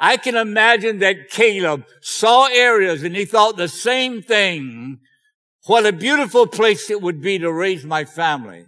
I 0.00 0.16
can 0.16 0.36
imagine 0.36 0.98
that 1.00 1.30
Caleb 1.30 1.84
saw 2.00 2.46
areas 2.46 3.02
and 3.02 3.16
he 3.16 3.24
thought 3.24 3.56
the 3.56 3.68
same 3.68 4.22
thing. 4.22 4.98
What 5.66 5.86
a 5.86 5.92
beautiful 5.92 6.46
place 6.46 6.88
it 6.88 7.02
would 7.02 7.20
be 7.20 7.38
to 7.38 7.52
raise 7.52 7.84
my 7.84 8.04
family. 8.04 8.66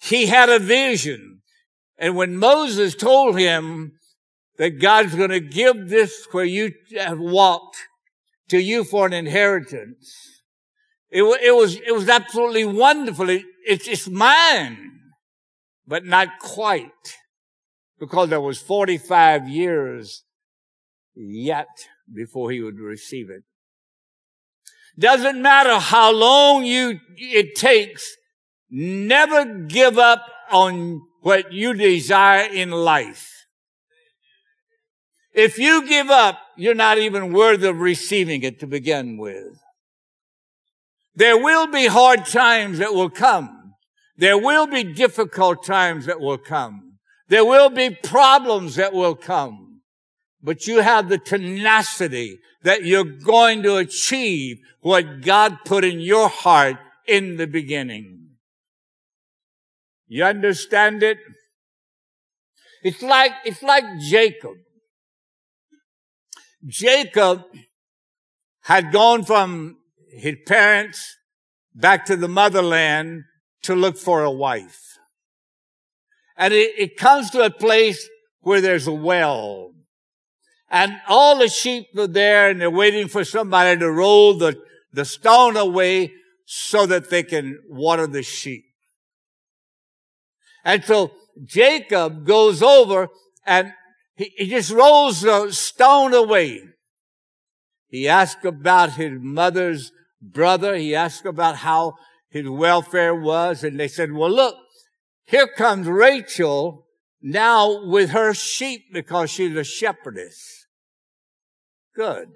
He 0.00 0.26
had 0.26 0.48
a 0.48 0.58
vision. 0.58 1.40
And 1.98 2.16
when 2.16 2.36
Moses 2.36 2.94
told 2.94 3.38
him 3.38 3.92
that 4.58 4.80
God's 4.80 5.14
going 5.14 5.30
to 5.30 5.40
give 5.40 5.88
this 5.88 6.26
where 6.32 6.44
you 6.44 6.72
have 6.96 7.18
walked 7.18 7.78
to 8.50 8.58
you 8.58 8.84
for 8.84 9.06
an 9.06 9.12
inheritance, 9.12 10.42
it, 11.10 11.22
it 11.22 11.54
was, 11.54 11.76
it 11.76 11.94
was 11.94 12.08
absolutely 12.08 12.64
wonderful. 12.64 13.30
It, 13.30 13.44
it's, 13.66 13.88
it's 13.88 14.08
mine, 14.08 14.93
but 15.86 16.04
not 16.04 16.38
quite 16.40 16.90
because 17.98 18.28
there 18.28 18.40
was 18.40 18.58
45 18.60 19.48
years 19.48 20.24
yet 21.14 21.68
before 22.12 22.50
he 22.50 22.60
would 22.60 22.78
receive 22.78 23.30
it. 23.30 23.42
Doesn't 24.98 25.40
matter 25.40 25.78
how 25.78 26.12
long 26.12 26.64
you, 26.64 27.00
it 27.16 27.56
takes. 27.56 28.16
Never 28.70 29.44
give 29.44 29.98
up 29.98 30.24
on 30.50 31.02
what 31.22 31.52
you 31.52 31.74
desire 31.74 32.48
in 32.50 32.70
life. 32.70 33.30
If 35.32 35.58
you 35.58 35.86
give 35.88 36.10
up, 36.10 36.38
you're 36.56 36.74
not 36.74 36.98
even 36.98 37.32
worthy 37.32 37.66
of 37.66 37.80
receiving 37.80 38.42
it 38.42 38.60
to 38.60 38.66
begin 38.66 39.16
with. 39.16 39.60
There 41.16 41.38
will 41.38 41.66
be 41.66 41.86
hard 41.86 42.26
times 42.26 42.78
that 42.78 42.94
will 42.94 43.10
come. 43.10 43.53
There 44.16 44.38
will 44.38 44.66
be 44.66 44.84
difficult 44.84 45.64
times 45.64 46.06
that 46.06 46.20
will 46.20 46.38
come. 46.38 46.98
There 47.28 47.44
will 47.44 47.70
be 47.70 47.90
problems 47.90 48.76
that 48.76 48.92
will 48.92 49.16
come 49.16 49.64
but 50.44 50.66
you 50.66 50.82
have 50.82 51.08
the 51.08 51.16
tenacity 51.16 52.38
that 52.62 52.84
you're 52.84 53.02
going 53.02 53.62
to 53.62 53.76
achieve 53.76 54.58
what 54.82 55.22
God 55.22 55.56
put 55.64 55.84
in 55.84 56.00
your 56.00 56.28
heart 56.28 56.76
in 57.08 57.38
the 57.38 57.46
beginning. 57.46 58.28
You 60.06 60.24
understand 60.24 61.02
it? 61.02 61.16
It's 62.82 63.00
like, 63.00 63.32
it's 63.46 63.62
like 63.62 63.84
Jacob. 63.98 64.56
Jacob 66.66 67.44
had 68.64 68.92
gone 68.92 69.24
from 69.24 69.78
his 70.12 70.36
parents 70.46 71.16
back 71.74 72.04
to 72.04 72.16
the 72.16 72.28
motherland 72.28 73.24
to 73.64 73.74
look 73.74 73.96
for 73.96 74.22
a 74.22 74.30
wife. 74.30 74.98
And 76.36 76.54
it, 76.54 76.72
it 76.78 76.96
comes 76.96 77.30
to 77.30 77.42
a 77.42 77.50
place 77.50 78.08
where 78.40 78.60
there's 78.60 78.86
a 78.86 78.92
well 78.92 79.74
and 80.74 81.00
all 81.06 81.38
the 81.38 81.48
sheep 81.48 81.86
are 81.96 82.08
there 82.08 82.50
and 82.50 82.60
they're 82.60 82.68
waiting 82.68 83.06
for 83.06 83.24
somebody 83.24 83.78
to 83.78 83.88
roll 83.88 84.34
the, 84.34 84.60
the 84.92 85.04
stone 85.04 85.56
away 85.56 86.12
so 86.46 86.84
that 86.86 87.10
they 87.10 87.22
can 87.22 87.60
water 87.68 88.08
the 88.08 88.24
sheep. 88.24 88.64
And 90.64 90.82
so 90.82 91.12
Jacob 91.44 92.26
goes 92.26 92.60
over 92.60 93.06
and 93.46 93.72
he, 94.16 94.32
he 94.36 94.48
just 94.48 94.72
rolls 94.72 95.20
the 95.20 95.52
stone 95.52 96.12
away. 96.12 96.62
He 97.86 98.08
asks 98.08 98.44
about 98.44 98.94
his 98.94 99.12
mother's 99.20 99.92
brother. 100.20 100.74
He 100.74 100.92
asks 100.92 101.24
about 101.24 101.54
how 101.54 101.94
his 102.34 102.48
welfare 102.48 103.14
was. 103.14 103.62
And 103.62 103.78
they 103.78 103.86
said, 103.86 104.12
well, 104.12 104.30
look, 104.30 104.56
here 105.24 105.46
comes 105.46 105.86
Rachel 105.86 106.84
now 107.22 107.86
with 107.86 108.10
her 108.10 108.34
sheep 108.34 108.86
because 108.92 109.30
she's 109.30 109.56
a 109.56 109.62
shepherdess. 109.62 110.66
Good. 111.94 112.30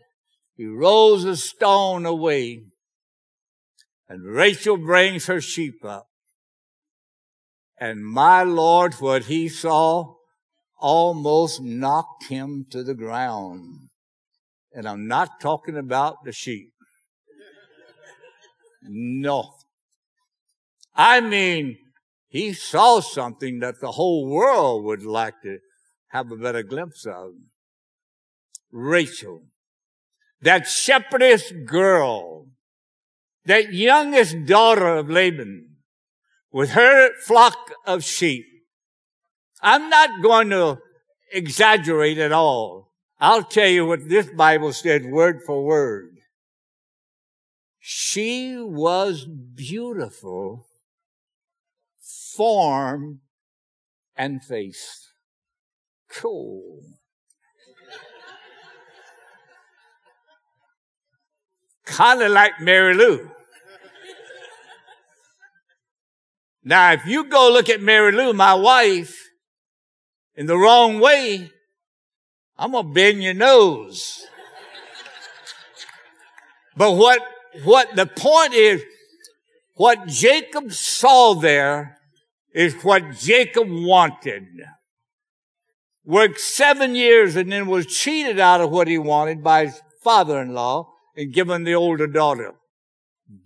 He 0.54 0.66
rolls 0.66 1.24
a 1.24 1.36
stone 1.36 2.06
away 2.06 2.62
and 4.08 4.24
Rachel 4.24 4.76
brings 4.76 5.26
her 5.26 5.40
sheep 5.40 5.84
up. 5.84 6.06
And 7.80 8.04
my 8.04 8.44
Lord, 8.44 8.94
what 8.94 9.24
he 9.24 9.48
saw 9.48 10.14
almost 10.78 11.60
knocked 11.60 12.28
him 12.28 12.66
to 12.70 12.84
the 12.84 12.94
ground. 12.94 13.88
And 14.72 14.88
I'm 14.88 15.08
not 15.08 15.40
talking 15.40 15.76
about 15.76 16.24
the 16.24 16.32
sheep. 16.32 16.70
No. 18.82 19.57
I 20.98 21.20
mean, 21.20 21.78
he 22.26 22.52
saw 22.52 23.00
something 23.00 23.60
that 23.60 23.80
the 23.80 23.92
whole 23.92 24.28
world 24.28 24.84
would 24.84 25.04
like 25.04 25.40
to 25.42 25.58
have 26.08 26.32
a 26.32 26.36
better 26.36 26.64
glimpse 26.64 27.06
of. 27.06 27.30
Rachel, 28.72 29.44
that 30.42 30.66
shepherdess 30.66 31.52
girl, 31.64 32.48
that 33.44 33.72
youngest 33.72 34.44
daughter 34.44 34.88
of 34.88 35.08
Laban, 35.08 35.76
with 36.50 36.70
her 36.70 37.10
flock 37.24 37.72
of 37.86 38.02
sheep. 38.04 38.44
I'm 39.62 39.88
not 39.88 40.22
going 40.22 40.50
to 40.50 40.78
exaggerate 41.32 42.18
at 42.18 42.32
all. 42.32 42.92
I'll 43.20 43.42
tell 43.42 43.68
you 43.68 43.86
what 43.86 44.08
this 44.08 44.28
Bible 44.28 44.72
said 44.72 45.06
word 45.06 45.40
for 45.44 45.64
word. 45.64 46.18
She 47.80 48.56
was 48.58 49.24
beautiful, 49.24 50.67
form 52.38 53.18
and 54.16 54.42
face. 54.42 55.08
Cool. 56.08 56.80
kind 61.84 62.22
of 62.22 62.30
like 62.30 62.60
Mary 62.60 62.94
Lou. 62.94 63.28
Now, 66.62 66.92
if 66.92 67.04
you 67.06 67.24
go 67.24 67.50
look 67.50 67.68
at 67.68 67.80
Mary 67.80 68.12
Lou, 68.12 68.32
my 68.32 68.54
wife, 68.54 69.30
in 70.36 70.46
the 70.46 70.56
wrong 70.56 71.00
way, 71.00 71.50
I'm 72.56 72.72
gonna 72.72 72.88
bend 72.88 73.22
your 73.22 73.34
nose. 73.34 74.24
But 76.76 76.92
what, 76.92 77.20
what 77.64 77.96
the 77.96 78.06
point 78.06 78.54
is, 78.54 78.82
what 79.74 80.06
Jacob 80.06 80.72
saw 80.72 81.34
there 81.34 81.97
is 82.52 82.74
what 82.82 83.12
Jacob 83.12 83.68
wanted. 83.70 84.46
Worked 86.04 86.40
seven 86.40 86.94
years 86.94 87.36
and 87.36 87.52
then 87.52 87.66
was 87.66 87.86
cheated 87.86 88.40
out 88.40 88.60
of 88.60 88.70
what 88.70 88.88
he 88.88 88.98
wanted 88.98 89.44
by 89.44 89.66
his 89.66 89.80
father-in-law 90.02 90.90
and 91.16 91.32
given 91.32 91.64
the 91.64 91.74
older 91.74 92.06
daughter 92.06 92.54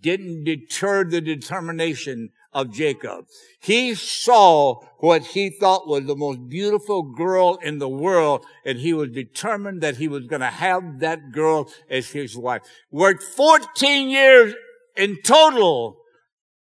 didn't 0.01 0.45
deter 0.45 1.03
the 1.03 1.21
determination 1.21 2.29
of 2.53 2.71
Jacob. 2.71 3.25
He 3.59 3.95
saw 3.95 4.81
what 4.99 5.25
he 5.27 5.49
thought 5.49 5.87
was 5.87 6.05
the 6.05 6.15
most 6.15 6.47
beautiful 6.47 7.01
girl 7.01 7.57
in 7.61 7.79
the 7.79 7.89
world, 7.89 8.45
and 8.65 8.79
he 8.79 8.93
was 8.93 9.09
determined 9.09 9.81
that 9.81 9.97
he 9.97 10.07
was 10.07 10.27
going 10.27 10.41
to 10.41 10.47
have 10.47 10.99
that 10.99 11.31
girl 11.31 11.69
as 11.89 12.11
his 12.11 12.37
wife. 12.37 12.61
Worked 12.91 13.23
14 13.23 14.09
years 14.09 14.53
in 14.95 15.17
total 15.23 15.97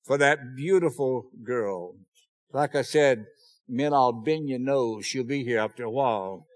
for 0.05 0.17
that 0.19 0.57
beautiful 0.57 1.31
girl. 1.45 1.97
Like 2.53 2.75
I 2.75 2.83
said, 2.83 3.27
men, 3.69 3.93
I'll 3.93 4.13
bend 4.13 4.49
your 4.49 4.59
nose. 4.59 5.07
She'll 5.07 5.25
be 5.25 5.45
here 5.45 5.61
after 5.61 5.85
a 5.85 5.91
while. 5.91 6.47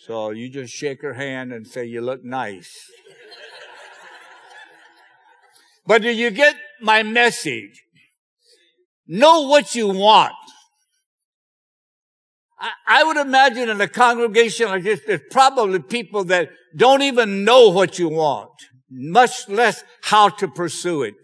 So 0.00 0.30
you 0.30 0.48
just 0.48 0.72
shake 0.72 1.02
her 1.02 1.14
hand 1.14 1.52
and 1.52 1.66
say, 1.66 1.84
you 1.84 2.00
look 2.00 2.24
nice. 2.24 2.90
but 5.86 6.02
do 6.02 6.10
you 6.10 6.30
get 6.30 6.56
my 6.80 7.02
message? 7.02 7.82
Know 9.06 9.42
what 9.42 9.74
you 9.74 9.88
want. 9.88 10.34
I, 12.58 12.70
I 12.86 13.04
would 13.04 13.16
imagine 13.16 13.68
in 13.68 13.80
a 13.80 13.88
congregation 13.88 14.68
like 14.68 14.84
this, 14.84 15.00
there's 15.06 15.20
probably 15.30 15.78
people 15.78 16.24
that 16.24 16.50
don't 16.76 17.02
even 17.02 17.44
know 17.44 17.68
what 17.68 17.98
you 17.98 18.08
want, 18.08 18.50
much 18.90 19.48
less 19.48 19.84
how 20.02 20.28
to 20.28 20.48
pursue 20.48 21.02
it. 21.02 21.14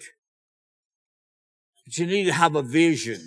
But 1.84 1.98
you 1.98 2.06
need 2.06 2.24
to 2.24 2.32
have 2.32 2.54
a 2.54 2.62
vision. 2.62 3.20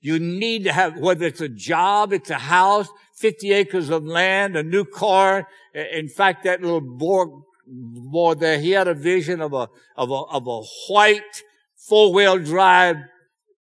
You 0.00 0.18
need 0.18 0.64
to 0.64 0.72
have, 0.72 0.98
whether 0.98 1.26
it's 1.26 1.42
a 1.42 1.48
job, 1.48 2.12
it's 2.12 2.30
a 2.30 2.34
house, 2.34 2.88
50 3.16 3.52
acres 3.52 3.90
of 3.90 4.04
land, 4.04 4.56
a 4.56 4.62
new 4.62 4.84
car. 4.84 5.46
In 5.74 6.08
fact, 6.08 6.44
that 6.44 6.62
little 6.62 6.80
boy, 6.80 7.26
boy 7.66 8.34
there, 8.34 8.58
he 8.58 8.70
had 8.70 8.88
a 8.88 8.94
vision 8.94 9.42
of 9.42 9.52
a, 9.52 9.68
of 9.96 10.10
a, 10.10 10.14
of 10.14 10.46
a 10.46 10.62
white 10.88 11.42
four-wheel 11.76 12.38
drive 12.38 12.96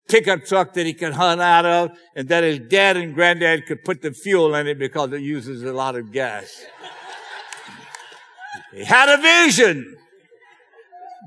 pickup 0.07 0.45
truck 0.45 0.73
that 0.73 0.85
he 0.85 0.93
could 0.93 1.13
hunt 1.13 1.39
out 1.39 1.65
of 1.65 1.91
and 2.15 2.29
that 2.29 2.43
his 2.43 2.59
dad 2.59 2.97
and 2.97 3.13
granddad 3.13 3.65
could 3.65 3.83
put 3.83 4.01
the 4.01 4.11
fuel 4.11 4.55
in 4.55 4.67
it 4.67 4.79
because 4.79 5.11
it 5.13 5.21
uses 5.21 5.63
a 5.63 5.71
lot 5.71 5.95
of 5.95 6.11
gas. 6.11 6.65
he 8.73 8.83
had 8.83 9.09
a 9.09 9.21
vision. 9.21 9.97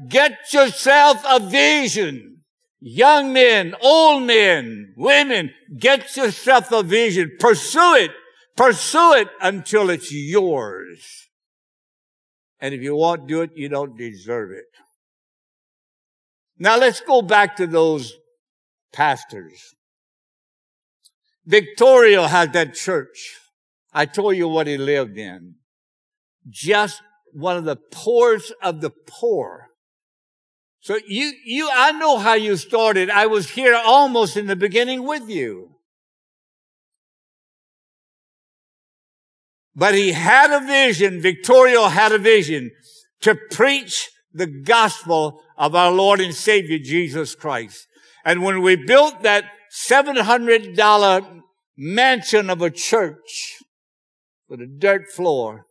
Get 0.09 0.53
yourself 0.53 1.23
a 1.29 1.39
vision. 1.39 2.32
Young 2.85 3.33
men, 3.33 3.77
old 3.81 4.25
men, 4.25 4.93
women, 4.97 5.53
get 5.79 6.17
yourself 6.17 6.73
a 6.73 6.83
vision. 6.83 7.37
Pursue 7.39 7.95
it. 7.95 8.11
Pursue 8.57 9.15
it 9.15 9.29
until 9.41 9.89
it's 9.89 10.13
yours. 10.13 11.29
And 12.59 12.75
if 12.75 12.83
you 12.83 12.97
won't 12.97 13.29
do 13.29 13.43
it, 13.43 13.51
you 13.55 13.69
don't 13.69 13.97
deserve 13.97 14.51
it. 14.51 14.65
Now 16.59 16.77
let's 16.77 17.01
go 17.01 17.23
back 17.23 17.55
to 17.57 17.69
those 17.69 18.15
pastors. 18.93 19.77
Victorio 21.47 22.25
had 22.25 22.53
that 22.53 22.75
church. 22.75 23.39
I 23.93 24.07
told 24.07 24.37
you 24.37 24.49
what 24.49 24.67
he 24.67 24.77
lived 24.77 25.17
in. 25.17 25.55
Just 26.49 27.01
one 27.33 27.57
of 27.57 27.65
the 27.65 27.77
poorest 27.77 28.53
of 28.61 28.81
the 28.81 28.91
poor. 28.91 29.69
So 30.83 30.99
you, 31.07 31.33
you, 31.45 31.71
I 31.73 31.93
know 31.93 32.19
how 32.19 32.35
you 32.35 32.57
started. 32.57 33.09
I 33.09 33.27
was 33.27 33.51
here 33.51 33.75
almost 33.75 34.37
in 34.37 34.49
the 34.49 34.57
beginning 34.57 35.05
with 35.05 35.29
you. 35.29 35.71
But 39.77 39.95
he 39.95 40.11
had 40.11 40.51
a 40.51 40.67
vision, 40.67 41.21
Victorio 41.21 41.85
had 41.85 42.11
a 42.11 42.19
vision 42.19 42.73
to 43.21 43.37
preach 43.53 44.11
the 44.35 44.49
gospel 44.49 45.41
of 45.57 45.77
our 45.77 45.93
Lord 45.93 46.21
and 46.21 46.35
Savior 46.35 46.79
Jesus 46.79 47.37
Christ. 47.37 47.87
And 48.25 48.43
when 48.43 48.61
we 48.61 48.75
built 48.75 49.23
that 49.23 49.45
$700 49.73 51.43
mansion 51.77 52.51
of 52.51 52.61
a 52.61 52.71
church 52.71 53.63
with 54.49 54.61
a 54.61 54.67
dirt 54.67 55.11
floor, 55.13 55.65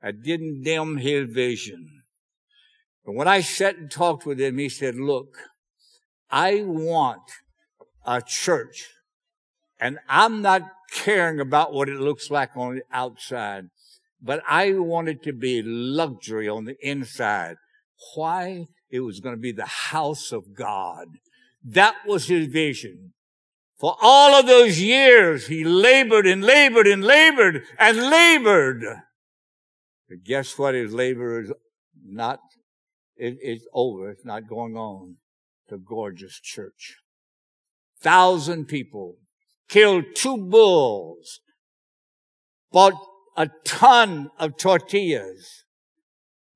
I 0.00 0.12
didn't 0.12 0.62
dim 0.62 0.98
his 0.98 1.28
vision. 1.28 1.95
But 3.06 3.14
when 3.14 3.28
I 3.28 3.40
sat 3.40 3.76
and 3.76 3.88
talked 3.88 4.26
with 4.26 4.40
him, 4.40 4.58
he 4.58 4.68
said, 4.68 4.96
look, 4.96 5.38
I 6.28 6.62
want 6.64 7.22
a 8.04 8.20
church 8.20 8.88
and 9.78 10.00
I'm 10.08 10.42
not 10.42 10.62
caring 10.90 11.38
about 11.38 11.72
what 11.72 11.88
it 11.88 12.00
looks 12.00 12.30
like 12.30 12.56
on 12.56 12.76
the 12.76 12.82
outside, 12.92 13.66
but 14.20 14.42
I 14.48 14.72
want 14.72 15.08
it 15.08 15.22
to 15.22 15.32
be 15.32 15.62
luxury 15.62 16.48
on 16.48 16.64
the 16.64 16.76
inside. 16.80 17.56
Why? 18.14 18.66
It 18.90 19.00
was 19.00 19.20
going 19.20 19.36
to 19.36 19.40
be 19.40 19.52
the 19.52 19.66
house 19.66 20.32
of 20.32 20.54
God. 20.54 21.06
That 21.64 21.94
was 22.06 22.26
his 22.26 22.46
vision. 22.46 23.12
For 23.78 23.96
all 24.00 24.34
of 24.34 24.46
those 24.46 24.80
years, 24.80 25.48
he 25.48 25.64
labored 25.64 26.26
and 26.26 26.42
labored 26.42 26.86
and 26.86 27.04
labored 27.04 27.62
and 27.78 28.10
labored. 28.10 28.84
But 30.08 30.24
guess 30.24 30.58
what? 30.58 30.74
His 30.74 30.92
labor 30.92 31.42
is 31.42 31.52
not, 32.04 32.40
it, 33.16 33.38
it's 33.40 33.66
over. 33.72 34.10
It's 34.10 34.24
not 34.24 34.48
going 34.48 34.76
on. 34.76 35.16
The 35.68 35.78
gorgeous 35.78 36.40
church. 36.40 36.96
Thousand 38.00 38.66
people 38.66 39.16
killed 39.68 40.04
two 40.14 40.36
bulls, 40.36 41.40
bought 42.70 42.94
a 43.36 43.48
ton 43.64 44.30
of 44.38 44.56
tortillas, 44.56 45.64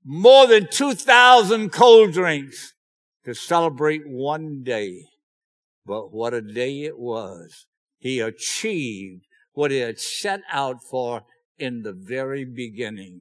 more 0.05 0.47
than 0.47 0.69
2,000 0.71 1.71
cold 1.71 2.13
drinks, 2.13 2.75
to 3.25 3.35
celebrate 3.35 4.03
one 4.07 4.63
day. 4.63 5.05
But 5.85 6.13
what 6.13 6.33
a 6.33 6.41
day 6.41 6.83
it 6.83 6.99
was. 6.99 7.67
He 7.99 8.21
achieved 8.21 9.27
what 9.53 9.71
he 9.71 9.79
had 9.79 9.99
set 9.99 10.41
out 10.51 10.83
for 10.83 11.23
in 11.59 11.83
the 11.83 11.93
very 11.93 12.45
beginning. 12.45 13.21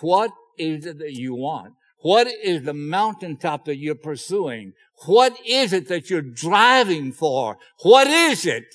What 0.00 0.30
is 0.56 0.86
it 0.86 0.98
that 0.98 1.12
you 1.12 1.34
want? 1.34 1.74
What 2.04 2.26
is 2.26 2.64
the 2.64 2.74
mountaintop 2.74 3.64
that 3.64 3.78
you're 3.78 3.94
pursuing? 3.94 4.74
What 5.06 5.38
is 5.46 5.72
it 5.72 5.88
that 5.88 6.10
you're 6.10 6.20
driving 6.20 7.12
for? 7.12 7.56
What 7.80 8.06
is 8.06 8.44
it? 8.44 8.66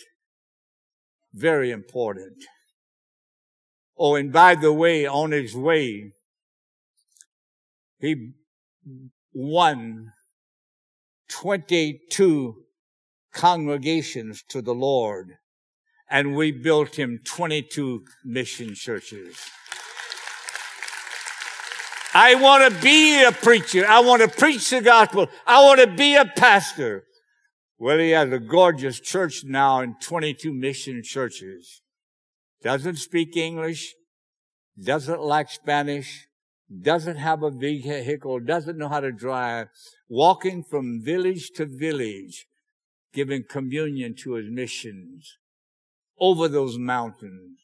Very 1.31 1.69
important. 1.69 2.43
Oh, 3.95 4.15
and 4.15 4.33
by 4.33 4.55
the 4.55 4.73
way, 4.73 5.05
on 5.05 5.29
his 5.29 5.55
way, 5.55 6.13
he 7.99 8.31
won 9.31 10.11
22 11.29 12.55
congregations 13.31 14.43
to 14.49 14.63
the 14.63 14.73
Lord. 14.73 15.35
And 16.09 16.35
we 16.35 16.51
built 16.51 16.97
him 16.97 17.19
22 17.23 18.05
mission 18.25 18.73
churches. 18.73 19.37
I 22.13 22.35
want 22.35 22.73
to 22.73 22.81
be 22.81 23.23
a 23.23 23.31
preacher. 23.31 23.85
I 23.87 23.99
want 23.99 24.21
to 24.21 24.27
preach 24.27 24.69
the 24.69 24.81
gospel. 24.81 25.27
I 25.45 25.63
want 25.63 25.79
to 25.79 25.87
be 25.87 26.15
a 26.15 26.25
pastor. 26.25 27.03
Well, 27.77 27.99
he 27.99 28.11
has 28.11 28.31
a 28.31 28.39
gorgeous 28.39 28.99
church 28.99 29.43
now 29.45 29.81
in 29.81 29.95
22 30.01 30.53
mission 30.53 31.01
churches. 31.03 31.81
Doesn't 32.61 32.97
speak 32.97 33.37
English. 33.37 33.93
Doesn't 34.77 35.21
like 35.21 35.49
Spanish 35.49 36.29
doesn't 36.69 37.17
have 37.17 37.41
a 37.41 37.49
vehicle, 37.49 38.39
doesn't 38.39 38.77
know 38.77 38.89
how 38.89 38.99
to 38.99 39.11
drive, 39.11 39.67
walking 40.07 40.63
from 40.63 41.01
village 41.01 41.49
to 41.55 41.65
village, 41.65 42.45
giving 43.11 43.43
communion 43.43 44.15
to 44.15 44.33
his 44.33 44.49
missions 44.49 45.37
over 46.19 46.47
those 46.47 46.77
mountains. 46.77 47.59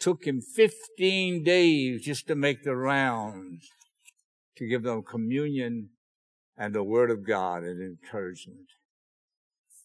Took 0.00 0.24
him 0.24 0.40
15 0.40 1.44
days 1.44 2.02
just 2.02 2.26
to 2.26 2.34
make 2.34 2.64
the 2.64 2.74
rounds, 2.74 3.68
to 4.60 4.66
give 4.66 4.82
them 4.82 5.02
communion 5.02 5.88
and 6.56 6.74
the 6.74 6.84
word 6.84 7.10
of 7.10 7.26
God 7.26 7.64
and 7.64 7.82
encouragement. 7.82 8.68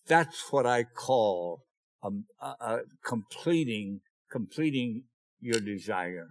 That's 0.05 0.51
what 0.51 0.65
I 0.65 0.83
call 0.83 1.63
um, 2.03 2.25
a 2.41 2.79
completing, 3.03 4.01
completing 4.29 5.03
your 5.39 5.61
desire. 5.61 6.27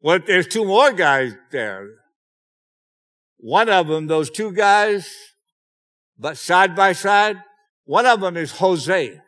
Well, 0.00 0.20
there's 0.24 0.46
two 0.46 0.66
more 0.66 0.92
guys 0.92 1.34
there. 1.50 1.88
One 3.38 3.70
of 3.70 3.88
them, 3.88 4.08
those 4.08 4.30
two 4.30 4.52
guys, 4.52 5.10
but 6.18 6.36
side 6.36 6.76
by 6.76 6.92
side, 6.92 7.36
one 7.84 8.04
of 8.04 8.20
them 8.20 8.36
is 8.36 8.52
Jose. 8.52 9.18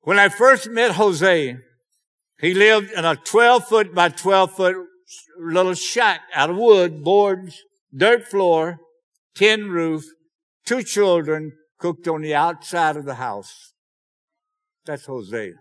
When 0.00 0.18
I 0.18 0.30
first 0.30 0.70
met 0.70 0.92
Jose, 0.92 1.58
he 2.40 2.54
lived 2.54 2.92
in 2.92 3.04
a 3.04 3.16
12 3.16 3.68
foot 3.68 3.94
by 3.94 4.08
12 4.08 4.52
foot 4.52 4.76
little 5.38 5.74
shack 5.74 6.22
out 6.34 6.50
of 6.50 6.56
wood, 6.56 7.02
boards, 7.02 7.62
dirt 7.96 8.26
floor, 8.26 8.78
tin 9.34 9.70
roof, 9.70 10.04
two 10.64 10.82
children 10.82 11.52
cooked 11.78 12.08
on 12.08 12.22
the 12.22 12.34
outside 12.34 12.96
of 12.96 13.04
the 13.04 13.16
house. 13.16 13.72
That's 14.86 15.06
Jose. 15.06 15.52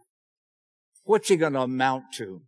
What's 1.04 1.30
he 1.30 1.36
going 1.36 1.54
to 1.54 1.62
amount 1.62 2.06
to? 2.16 2.42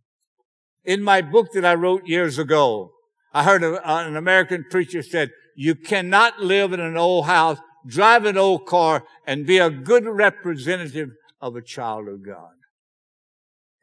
In 0.84 1.02
my 1.02 1.20
book 1.20 1.52
that 1.52 1.64
I 1.64 1.74
wrote 1.74 2.06
years 2.06 2.38
ago, 2.38 2.92
I 3.32 3.42
heard 3.42 3.62
uh, 3.62 3.80
an 3.84 4.16
American 4.16 4.64
preacher 4.70 5.02
said, 5.02 5.30
you 5.56 5.74
cannot 5.74 6.40
live 6.40 6.72
in 6.72 6.80
an 6.80 6.96
old 6.96 7.26
house, 7.26 7.58
drive 7.86 8.24
an 8.24 8.38
old 8.38 8.66
car, 8.66 9.04
and 9.26 9.46
be 9.46 9.58
a 9.58 9.70
good 9.70 10.06
representative 10.06 11.10
of 11.40 11.56
a 11.56 11.62
child 11.62 12.08
of 12.08 12.24
God. 12.24 12.52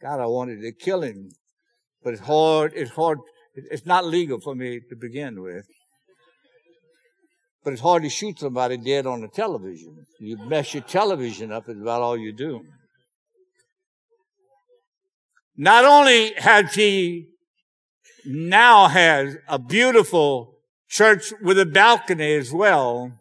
God, 0.01 0.19
I 0.19 0.25
wanted 0.25 0.61
to 0.61 0.71
kill 0.71 1.01
him, 1.01 1.31
but 2.03 2.13
it's 2.13 2.21
hard, 2.21 2.73
it's 2.75 2.91
hard, 2.91 3.19
it's 3.55 3.85
not 3.85 4.05
legal 4.05 4.39
for 4.39 4.55
me 4.55 4.81
to 4.89 4.95
begin 4.95 5.41
with. 5.41 5.65
But 7.63 7.73
it's 7.73 7.81
hard 7.81 8.03
to 8.03 8.09
shoot 8.09 8.39
somebody 8.39 8.77
dead 8.77 9.05
on 9.05 9.21
the 9.21 9.29
television. 9.29 10.05
You 10.19 10.37
mess 10.37 10.73
your 10.73 10.83
television 10.83 11.51
up, 11.51 11.69
it's 11.69 11.79
about 11.79 12.01
all 12.01 12.17
you 12.17 12.33
do. 12.33 12.61
Not 15.55 15.85
only 15.85 16.33
has 16.37 16.73
he 16.73 17.27
now 18.25 18.87
has 18.87 19.37
a 19.47 19.59
beautiful 19.59 20.57
church 20.89 21.33
with 21.41 21.59
a 21.59 21.65
balcony 21.65 22.33
as 22.33 22.51
well, 22.51 23.11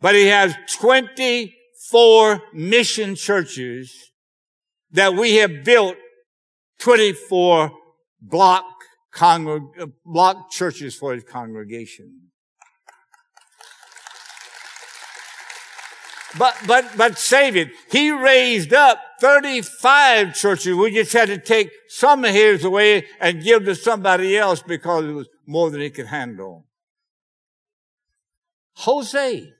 but 0.00 0.14
he 0.14 0.26
has 0.26 0.54
24 0.78 2.42
mission 2.52 3.14
churches 3.14 4.12
that 4.90 5.14
we 5.14 5.36
have 5.36 5.64
built 5.64 5.96
24 6.78 7.72
block 8.20 8.64
congreg- 9.14 9.92
block 10.04 10.50
churches 10.50 10.94
for 10.94 11.14
his 11.14 11.24
congregation. 11.24 12.26
But, 16.38 16.54
but, 16.66 16.96
but 16.96 17.18
save 17.18 17.56
it. 17.56 17.70
He 17.90 18.10
raised 18.10 18.72
up 18.74 19.00
35 19.20 20.34
churches. 20.34 20.74
We 20.76 20.90
just 20.90 21.12
had 21.12 21.28
to 21.28 21.38
take 21.38 21.70
some 21.88 22.24
of 22.24 22.32
his 22.32 22.64
away 22.64 23.06
and 23.20 23.42
give 23.42 23.64
to 23.64 23.74
somebody 23.74 24.36
else 24.36 24.62
because 24.62 25.04
it 25.06 25.12
was 25.12 25.28
more 25.46 25.70
than 25.70 25.80
he 25.80 25.88
could 25.88 26.08
handle. 26.08 26.66
Jose. 28.74 29.50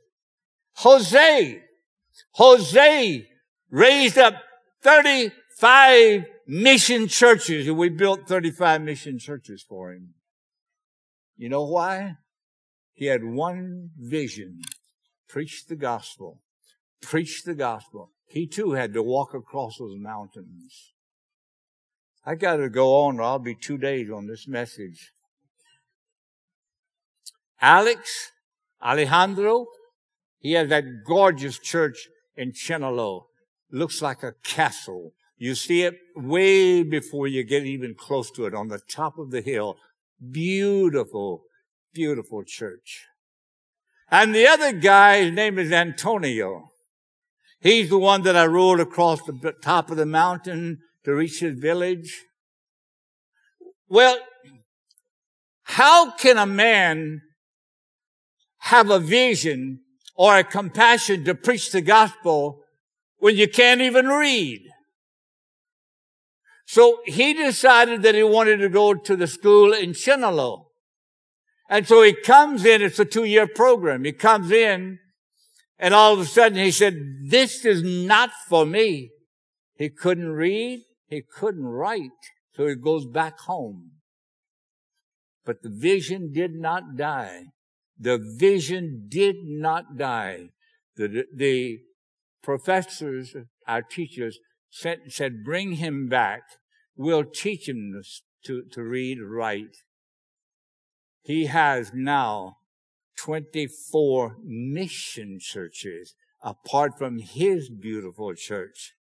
Jose. 0.75 1.63
Jose 2.33 3.27
raised 3.71 4.19
up 4.19 4.35
35 4.83 6.25
mission 6.47 7.09
churches 7.09 7.67
and 7.67 7.77
we 7.77 7.89
built 7.89 8.29
35 8.29 8.83
mission 8.83 9.19
churches 9.19 9.65
for 9.69 9.93
him. 9.93 10.15
You 11.37 11.49
know 11.49 11.65
why? 11.65 12.17
He 12.93 13.07
had 13.07 13.25
one 13.25 13.91
vision. 13.99 14.61
Preach 15.29 15.67
the 15.67 15.77
gospel 15.77 16.41
preach 17.07 17.45
the 17.45 17.55
gospel. 17.55 18.11
He 18.27 18.47
too 18.47 18.73
had 18.73 18.93
to 18.95 19.03
walk 19.03 19.35
across 19.35 19.79
those 19.79 19.97
mountains. 19.99 20.93
I 22.25 22.35
got 22.35 22.57
to 22.57 22.69
go 22.69 23.07
on, 23.07 23.21
or 23.21 23.23
I'll 23.23 23.39
be 23.39 23.55
two 23.55 23.79
days 23.79 24.11
on 24.11 24.27
this 24.27 24.49
message. 24.49 25.13
Alex, 27.61 28.33
Alejandro, 28.83 29.67
he 30.39 30.53
has 30.53 30.69
that 30.69 30.85
gorgeous 31.07 31.59
church 31.59 32.09
in 32.37 32.53
Chenaló. 32.53 33.27
Looks 33.71 34.03
like 34.03 34.23
a 34.23 34.33
castle. 34.43 35.13
You 35.39 35.55
see 35.55 35.83
it 35.83 35.95
way 36.15 36.83
before 36.83 37.27
you 37.27 37.45
get 37.45 37.65
even 37.65 37.95
close 37.95 38.31
to 38.33 38.47
it 38.47 38.55
on 38.55 38.69
the 38.69 38.81
top 38.91 39.19
of 39.19 39.31
the 39.31 39.43
hill. 39.43 39.77
Beautiful, 40.31 41.43
beautiful 41.93 42.43
church. 42.43 43.05
And 44.11 44.35
the 44.35 44.47
other 44.47 44.73
guy, 44.73 45.25
his 45.25 45.33
name 45.33 45.59
is 45.59 45.73
Antonio. 45.73 46.71
He's 47.61 47.91
the 47.91 47.99
one 47.99 48.23
that 48.23 48.37
I 48.37 48.47
rode 48.47 48.81
across 48.81 49.23
the 49.23 49.55
top 49.63 49.91
of 49.91 49.97
the 49.97 50.07
mountain 50.07 50.79
to 51.05 51.15
reach 51.15 51.41
his 51.41 51.59
village. 51.59 52.23
Well, 53.89 54.19
how 55.65 56.13
can 56.13 56.39
a 56.39 56.47
man 56.47 57.23
have 58.59 58.91
a 58.91 58.99
vision 58.99 59.81
or 60.15 60.39
a 60.39 60.45
compassion 60.45 61.25
to 61.25 61.35
preach 61.35 61.73
the 61.73 61.81
gospel 61.83 62.63
when 63.19 63.37
you 63.37 63.49
can't 63.49 63.81
even 63.81 64.07
read? 64.07 64.63
So 66.67 66.99
he 67.07 67.33
decided 67.33 68.03
that 68.03 68.17
he 68.17 68.25
wanted 68.25 68.59
to 68.59 68.69
go 68.69 68.93
to 68.93 69.17
the 69.17 69.29
school 69.29 69.73
in 69.73 69.91
Chenaló. 69.91 70.67
And 71.71 71.87
so 71.87 72.03
he 72.03 72.13
comes 72.13 72.65
in, 72.65 72.83
it's 72.83 72.99
a 72.99 73.05
two-year 73.05 73.47
program. 73.47 74.05
He 74.05 74.13
comes 74.13 74.51
in 74.51 74.99
and 75.79 75.95
all 75.95 76.13
of 76.13 76.21
a 76.21 76.25
sudden 76.25 76.59
he 76.59 76.73
said, 76.73 76.97
this 77.29 77.65
is 77.65 77.83
not 77.83 78.31
for 78.49 78.67
me. 78.67 79.11
He 79.77 79.91
couldn't 79.91 80.33
read. 80.33 80.81
He 81.09 81.23
couldn't 81.23 81.67
write. 81.67 82.11
So 82.55 82.67
he 82.67 82.75
goes 82.75 83.07
back 83.07 83.39
home. 83.41 83.93
But 85.45 85.63
the 85.63 85.71
vision 85.71 86.33
did 86.33 86.55
not 86.55 86.97
die. 86.97 87.45
The 87.99 88.19
vision 88.39 89.07
did 89.09 89.37
not 89.45 89.97
die. 89.97 90.49
The, 90.97 91.27
the 91.33 91.79
professors, 92.43 93.37
our 93.69 93.83
teachers 93.83 94.39
said, 94.71 95.01
said, 95.09 95.45
bring 95.45 95.73
him 95.73 96.09
back. 96.09 96.43
We'll 96.97 97.25
teach 97.25 97.69
him 97.69 98.03
to, 98.45 98.63
to 98.73 98.83
read, 98.83 99.19
write. 99.21 99.77
He 101.23 101.47
has 101.47 101.93
now 101.93 102.59
24 103.19 104.37
mission 104.45 105.39
churches 105.41 106.15
apart 106.43 106.99
from 106.99 107.19
his 107.19 107.69
beautiful 107.69 108.35
church. 108.35 108.93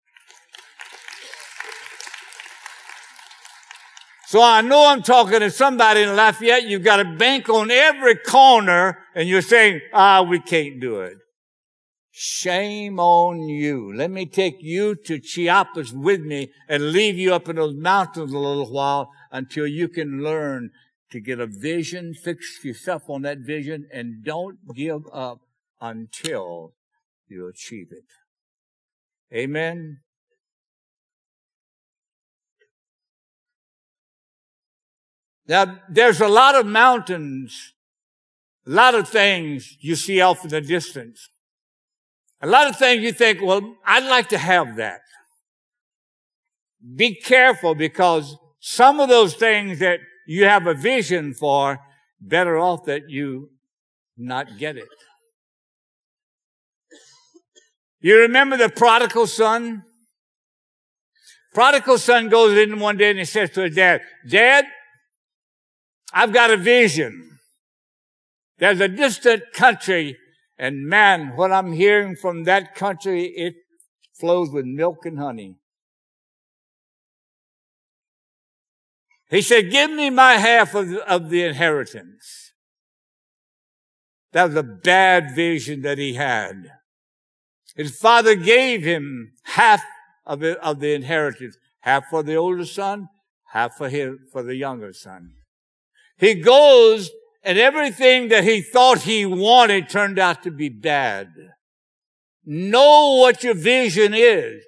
So 4.27 4.41
I 4.41 4.61
know 4.61 4.87
I'm 4.87 5.03
talking 5.03 5.39
to 5.39 5.51
somebody 5.51 6.01
in 6.01 6.15
Lafayette. 6.15 6.63
You've 6.63 6.83
got 6.83 6.99
a 6.99 7.05
bank 7.05 7.47
on 7.47 7.69
every 7.69 8.15
corner 8.15 8.97
and 9.13 9.29
you're 9.29 9.43
saying, 9.43 9.81
ah, 9.93 10.23
we 10.23 10.39
can't 10.39 10.79
do 10.81 11.01
it. 11.01 11.17
Shame 12.17 12.97
on 12.97 13.49
you. 13.49 13.93
Let 13.93 14.09
me 14.09 14.25
take 14.25 14.63
you 14.63 14.95
to 14.95 15.19
Chiapas 15.19 15.91
with 15.91 16.21
me 16.21 16.49
and 16.69 16.93
leave 16.93 17.17
you 17.17 17.33
up 17.33 17.49
in 17.49 17.57
those 17.57 17.75
mountains 17.75 18.31
a 18.31 18.37
little 18.39 18.71
while 18.71 19.11
until 19.33 19.67
you 19.67 19.89
can 19.89 20.23
learn 20.23 20.69
to 21.11 21.19
get 21.19 21.41
a 21.41 21.45
vision, 21.45 22.13
fix 22.13 22.63
yourself 22.63 23.09
on 23.09 23.23
that 23.23 23.39
vision, 23.39 23.89
and 23.91 24.23
don't 24.23 24.59
give 24.73 25.01
up 25.11 25.41
until 25.81 26.71
you 27.27 27.49
achieve 27.49 27.87
it. 27.91 29.35
Amen. 29.35 29.99
Now, 35.49 35.81
there's 35.89 36.21
a 36.21 36.29
lot 36.29 36.55
of 36.55 36.65
mountains, 36.65 37.73
a 38.65 38.69
lot 38.69 38.95
of 38.95 39.09
things 39.09 39.75
you 39.81 39.97
see 39.97 40.21
off 40.21 40.45
in 40.45 40.49
the 40.51 40.61
distance. 40.61 41.29
A 42.41 42.47
lot 42.47 42.67
of 42.67 42.77
things 42.77 43.01
you 43.01 43.11
think, 43.11 43.41
well, 43.41 43.75
I'd 43.85 44.03
like 44.03 44.29
to 44.29 44.37
have 44.37 44.75
that. 44.75 45.01
Be 46.95 47.15
careful 47.15 47.73
because 47.75 48.37
some 48.59 48.99
of 48.99 49.09
those 49.09 49.35
things 49.35 49.79
that 49.79 49.99
you 50.27 50.45
have 50.45 50.67
a 50.67 50.73
vision 50.73 51.33
for, 51.33 51.79
better 52.19 52.57
off 52.57 52.85
that 52.85 53.09
you 53.09 53.49
not 54.17 54.57
get 54.57 54.77
it. 54.77 54.87
You 58.01 58.19
remember 58.19 58.57
the 58.57 58.69
prodigal 58.69 59.27
son? 59.27 59.83
Prodigal 61.53 61.97
son 61.97 62.29
goes 62.29 62.57
in 62.57 62.79
one 62.79 62.97
day 62.97 63.09
and 63.09 63.19
he 63.19 63.25
says 63.25 63.49
to 63.51 63.61
his 63.61 63.75
dad, 63.75 64.01
Dad, 64.29 64.65
I've 66.13 66.33
got 66.33 66.51
a 66.51 66.57
vision. 66.57 67.39
There's 68.57 68.79
a 68.79 68.87
distant 68.87 69.43
country 69.53 70.17
and 70.57 70.87
man, 70.87 71.35
what 71.35 71.51
I'm 71.51 71.73
hearing 71.73 72.15
from 72.15 72.43
that 72.45 72.75
country, 72.75 73.25
it 73.25 73.55
flows 74.19 74.49
with 74.49 74.65
milk 74.65 75.05
and 75.05 75.19
honey. 75.19 75.57
He 79.29 79.41
said, 79.41 79.71
give 79.71 79.91
me 79.91 80.09
my 80.09 80.33
half 80.33 80.75
of, 80.75 80.93
of 80.93 81.29
the 81.29 81.43
inheritance. 81.43 82.53
That 84.31 84.45
was 84.45 84.55
a 84.55 84.63
bad 84.63 85.35
vision 85.35 85.81
that 85.81 85.97
he 85.97 86.13
had. 86.13 86.71
His 87.75 87.97
father 87.97 88.35
gave 88.35 88.83
him 88.83 89.33
half 89.43 89.83
of, 90.25 90.43
it, 90.43 90.57
of 90.59 90.79
the 90.79 90.93
inheritance, 90.93 91.57
half 91.81 92.05
for 92.09 92.23
the 92.23 92.35
older 92.35 92.65
son, 92.65 93.09
half 93.51 93.75
for 93.75 93.89
his, 93.89 94.11
for 94.31 94.43
the 94.43 94.55
younger 94.55 94.93
son. 94.93 95.31
He 96.17 96.35
goes 96.35 97.09
and 97.45 97.59
everything 97.59 98.29
that 98.29 98.43
he 98.43 98.61
thought 98.61 99.03
he 99.03 99.25
wanted 99.25 99.87
turned 99.87 100.17
out 100.17 100.41
to 100.43 100.51
be 100.51 100.67
bad. 100.67 101.29
Know 102.43 103.17
what 103.19 103.43
your 103.43 103.53
vision 103.53 104.13
is. 104.15 104.63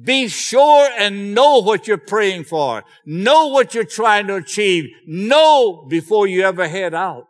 Be 0.00 0.28
sure 0.28 0.88
and 0.98 1.34
know 1.34 1.58
what 1.58 1.86
you're 1.86 1.98
praying 1.98 2.44
for. 2.44 2.84
Know 3.04 3.48
what 3.48 3.74
you're 3.74 3.84
trying 3.84 4.26
to 4.28 4.36
achieve. 4.36 4.90
Know 5.06 5.86
before 5.88 6.26
you 6.26 6.42
ever 6.42 6.66
head 6.66 6.94
out. 6.94 7.28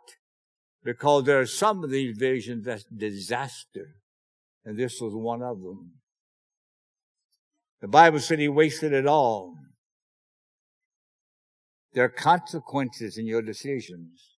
Because 0.83 1.25
there 1.25 1.39
are 1.39 1.45
some 1.45 1.83
of 1.83 1.89
these 1.89 2.17
visions 2.17 2.65
that's 2.65 2.85
disaster. 2.85 3.95
And 4.63 4.77
this 4.77 5.01
was 5.01 5.13
one 5.13 5.41
of 5.41 5.61
them. 5.61 5.91
The 7.81 7.89
Bible 7.89 8.19
said 8.19 8.39
he 8.39 8.47
wasted 8.47 8.93
it 8.93 9.05
all. 9.05 9.55
There 11.93 12.05
are 12.05 12.09
consequences 12.09 13.17
in 13.17 13.27
your 13.27 13.41
decisions. 13.41 14.36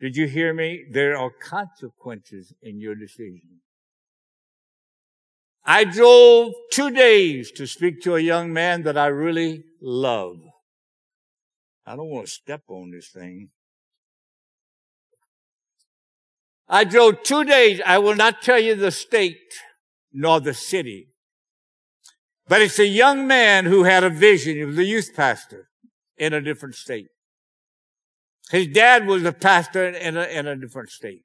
Did 0.00 0.16
you 0.16 0.26
hear 0.26 0.52
me? 0.52 0.84
There 0.90 1.16
are 1.16 1.30
consequences 1.30 2.52
in 2.62 2.80
your 2.80 2.94
decision. 2.94 3.60
I 5.64 5.84
drove 5.84 6.52
two 6.70 6.90
days 6.90 7.50
to 7.52 7.66
speak 7.66 8.00
to 8.02 8.14
a 8.14 8.20
young 8.20 8.52
man 8.52 8.82
that 8.84 8.96
I 8.96 9.06
really 9.06 9.64
love. 9.80 10.36
I 11.84 11.96
don't 11.96 12.10
want 12.10 12.26
to 12.26 12.32
step 12.32 12.62
on 12.68 12.90
this 12.90 13.08
thing. 13.08 13.48
I 16.68 16.84
drove 16.84 17.22
two 17.22 17.44
days. 17.44 17.80
I 17.84 17.98
will 17.98 18.16
not 18.16 18.42
tell 18.42 18.58
you 18.58 18.74
the 18.74 18.90
state 18.90 19.54
nor 20.12 20.40
the 20.40 20.54
city. 20.54 21.08
But 22.48 22.60
it's 22.60 22.78
a 22.78 22.86
young 22.86 23.26
man 23.26 23.66
who 23.66 23.84
had 23.84 24.04
a 24.04 24.10
vision. 24.10 24.56
He 24.56 24.64
was 24.64 24.78
a 24.78 24.84
youth 24.84 25.10
pastor 25.16 25.68
in 26.16 26.32
a 26.32 26.40
different 26.40 26.74
state. 26.74 27.08
His 28.50 28.68
dad 28.68 29.06
was 29.06 29.24
a 29.24 29.32
pastor 29.32 29.88
in 29.88 30.16
a, 30.16 30.24
in 30.24 30.46
a 30.46 30.56
different 30.56 30.90
state. 30.90 31.24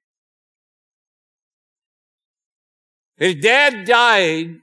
His 3.17 3.35
dad 3.35 3.85
died 3.85 4.55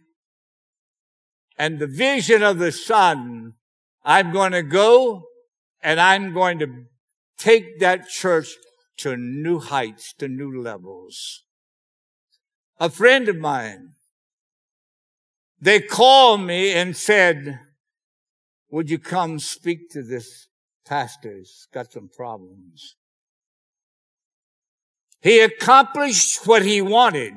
and 1.56 1.78
the 1.78 1.86
vision 1.86 2.42
of 2.42 2.58
the 2.58 2.72
son, 2.72 3.54
I'm 4.04 4.32
going 4.32 4.52
to 4.52 4.62
go 4.62 5.24
and 5.80 6.00
I'm 6.00 6.32
going 6.32 6.58
to 6.58 6.84
take 7.36 7.78
that 7.78 8.08
church 8.08 8.48
to 8.98 9.16
new 9.16 9.60
heights, 9.60 10.12
to 10.14 10.26
new 10.26 10.60
levels. 10.60 11.44
A 12.80 12.90
friend 12.90 13.28
of 13.28 13.36
mine, 13.36 13.90
they 15.60 15.80
called 15.80 16.40
me 16.40 16.72
and 16.72 16.96
said, 16.96 17.60
would 18.70 18.90
you 18.90 18.98
come 18.98 19.38
speak 19.38 19.90
to 19.90 20.02
this 20.02 20.47
pastor? 20.88 21.36
He's 21.36 21.68
got 21.72 21.92
some 21.92 22.08
problems. 22.08 22.96
He 25.20 25.40
accomplished 25.40 26.46
what 26.46 26.64
he 26.64 26.80
wanted. 26.80 27.34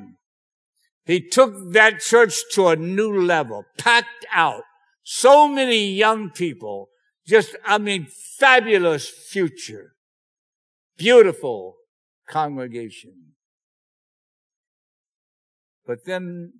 He 1.05 1.19
took 1.19 1.73
that 1.73 1.99
church 1.99 2.41
to 2.53 2.67
a 2.67 2.75
new 2.75 3.21
level, 3.21 3.65
packed 3.77 4.25
out. 4.31 4.63
So 5.03 5.47
many 5.47 5.91
young 5.91 6.29
people, 6.29 6.89
just, 7.25 7.55
I 7.65 7.79
mean, 7.79 8.07
fabulous 8.37 9.09
future. 9.09 9.95
Beautiful 10.97 11.75
congregation. 12.29 13.33
But 15.85 16.05
then 16.05 16.53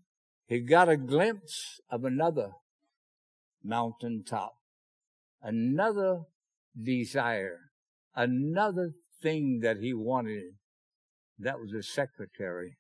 he 0.48 0.60
got 0.60 0.90
a 0.90 0.98
glimpse 0.98 1.80
of 1.90 2.04
another 2.04 2.52
mountaintop, 3.64 4.56
another 5.42 6.22
desire, 6.80 7.58
another 8.16 8.92
thing 9.22 9.60
that 9.62 9.78
he 9.78 9.94
wanted. 9.94 10.56
That 11.40 11.60
was 11.60 11.74
a 11.74 11.82
secretary. 11.82 12.78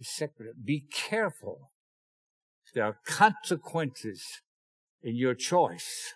secretary. 0.00 0.54
Be 0.62 0.84
careful. 0.92 1.70
There 2.74 2.84
are 2.84 2.98
consequences 3.06 4.22
in 5.02 5.16
your 5.16 5.34
choice. 5.34 6.12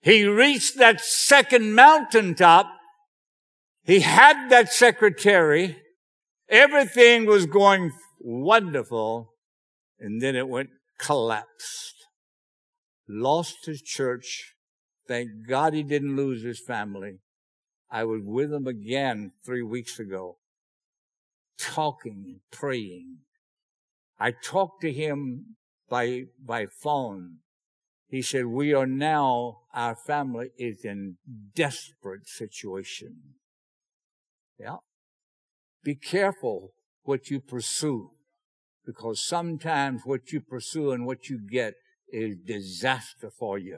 He 0.00 0.24
reached 0.24 0.76
that 0.78 1.00
second 1.00 1.74
mountaintop. 1.74 2.66
He 3.84 4.00
had 4.00 4.48
that 4.50 4.72
secretary. 4.72 5.78
Everything 6.48 7.26
was 7.26 7.46
going 7.46 7.92
wonderful. 8.20 9.32
And 9.98 10.20
then 10.20 10.36
it 10.36 10.48
went 10.48 10.70
collapsed. 10.98 11.94
Lost 13.08 13.66
his 13.66 13.80
church. 13.80 14.54
Thank 15.06 15.48
God 15.48 15.72
he 15.72 15.82
didn't 15.82 16.16
lose 16.16 16.42
his 16.42 16.60
family. 16.60 17.20
I 17.90 18.04
was 18.04 18.20
with 18.22 18.52
him 18.52 18.66
again 18.66 19.32
three 19.44 19.62
weeks 19.62 19.98
ago 19.98 20.36
talking 21.58 22.24
and 22.26 22.40
praying. 22.50 23.18
I 24.18 24.32
talked 24.32 24.82
to 24.82 24.92
him 24.92 25.56
by, 25.88 26.24
by 26.44 26.66
phone. 26.66 27.38
He 28.08 28.22
said, 28.22 28.46
we 28.46 28.72
are 28.72 28.86
now, 28.86 29.58
our 29.74 29.94
family 29.94 30.50
is 30.58 30.84
in 30.84 31.16
desperate 31.54 32.26
situation. 32.26 33.34
Yeah. 34.58 34.76
Be 35.84 35.94
careful 35.94 36.72
what 37.02 37.30
you 37.30 37.40
pursue 37.40 38.10
because 38.88 39.20
sometimes 39.20 40.00
what 40.06 40.32
you 40.32 40.40
pursue 40.40 40.92
and 40.92 41.04
what 41.04 41.28
you 41.28 41.38
get 41.38 41.74
is 42.10 42.36
disaster 42.46 43.30
for 43.30 43.58
you. 43.58 43.76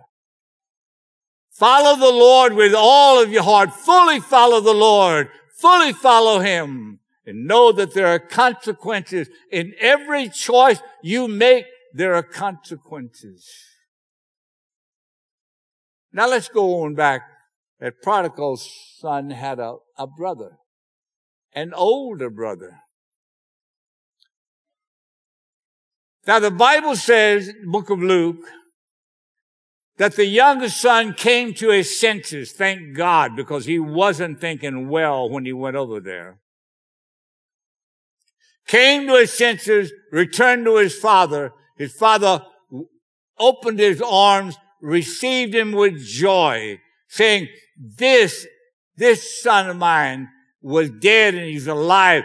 Follow 1.50 1.98
the 1.98 2.16
Lord 2.16 2.52
with 2.52 2.74
all 2.76 3.20
of 3.20 3.32
your 3.32 3.42
heart. 3.42 3.74
Fully 3.74 4.20
follow 4.20 4.60
the 4.60 4.72
Lord. 4.72 5.28
Fully 5.58 5.92
follow 5.92 6.38
Him 6.38 7.00
and 7.26 7.48
know 7.48 7.72
that 7.72 7.92
there 7.92 8.06
are 8.06 8.20
consequences. 8.20 9.28
In 9.50 9.74
every 9.80 10.28
choice 10.28 10.78
you 11.02 11.26
make, 11.26 11.66
there 11.92 12.14
are 12.14 12.22
consequences. 12.22 13.50
Now 16.12 16.28
let's 16.28 16.48
go 16.48 16.84
on 16.84 16.94
back. 16.94 17.22
That 17.80 18.00
prodigal 18.00 18.58
son 18.58 19.30
had 19.30 19.58
a, 19.58 19.78
a 19.98 20.06
brother, 20.06 20.58
an 21.52 21.74
older 21.74 22.30
brother. 22.30 22.76
Now 26.26 26.38
the 26.38 26.50
Bible 26.50 26.96
says, 26.96 27.52
book 27.64 27.90
of 27.90 28.00
Luke, 28.00 28.44
that 29.96 30.16
the 30.16 30.26
youngest 30.26 30.80
son 30.80 31.14
came 31.14 31.52
to 31.54 31.70
his 31.70 31.98
senses, 31.98 32.52
thank 32.52 32.96
God, 32.96 33.36
because 33.36 33.66
he 33.66 33.78
wasn't 33.78 34.40
thinking 34.40 34.88
well 34.88 35.28
when 35.28 35.44
he 35.44 35.52
went 35.52 35.76
over 35.76 36.00
there 36.00 36.40
came 38.70 39.08
to 39.08 39.14
his 39.14 39.32
senses, 39.32 39.92
returned 40.12 40.64
to 40.64 40.76
his 40.76 40.96
father. 40.96 41.52
His 41.76 41.92
father 41.92 42.42
opened 43.36 43.80
his 43.80 44.00
arms, 44.00 44.56
received 44.80 45.54
him 45.54 45.72
with 45.72 45.98
joy, 45.98 46.78
saying, 47.08 47.48
this, 47.76 48.46
this 48.96 49.42
son 49.42 49.68
of 49.68 49.76
mine 49.76 50.28
was 50.62 50.88
dead 50.88 51.34
and 51.34 51.46
he's 51.46 51.66
alive. 51.66 52.22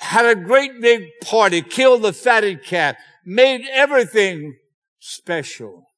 Had 0.00 0.26
a 0.26 0.34
great 0.34 0.80
big 0.80 1.04
party, 1.22 1.62
killed 1.62 2.02
the 2.02 2.12
fatted 2.12 2.64
calf, 2.64 2.96
made 3.24 3.66
everything 3.70 4.56
special. 4.98 5.90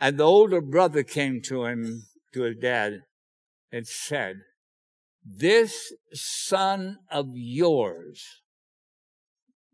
And 0.00 0.18
the 0.18 0.24
older 0.24 0.60
brother 0.60 1.02
came 1.02 1.40
to 1.42 1.64
him, 1.64 2.04
to 2.32 2.42
his 2.42 2.56
dad, 2.56 3.00
and 3.72 3.86
said, 3.86 4.36
this 5.24 5.92
son 6.12 6.98
of 7.10 7.28
yours, 7.34 8.24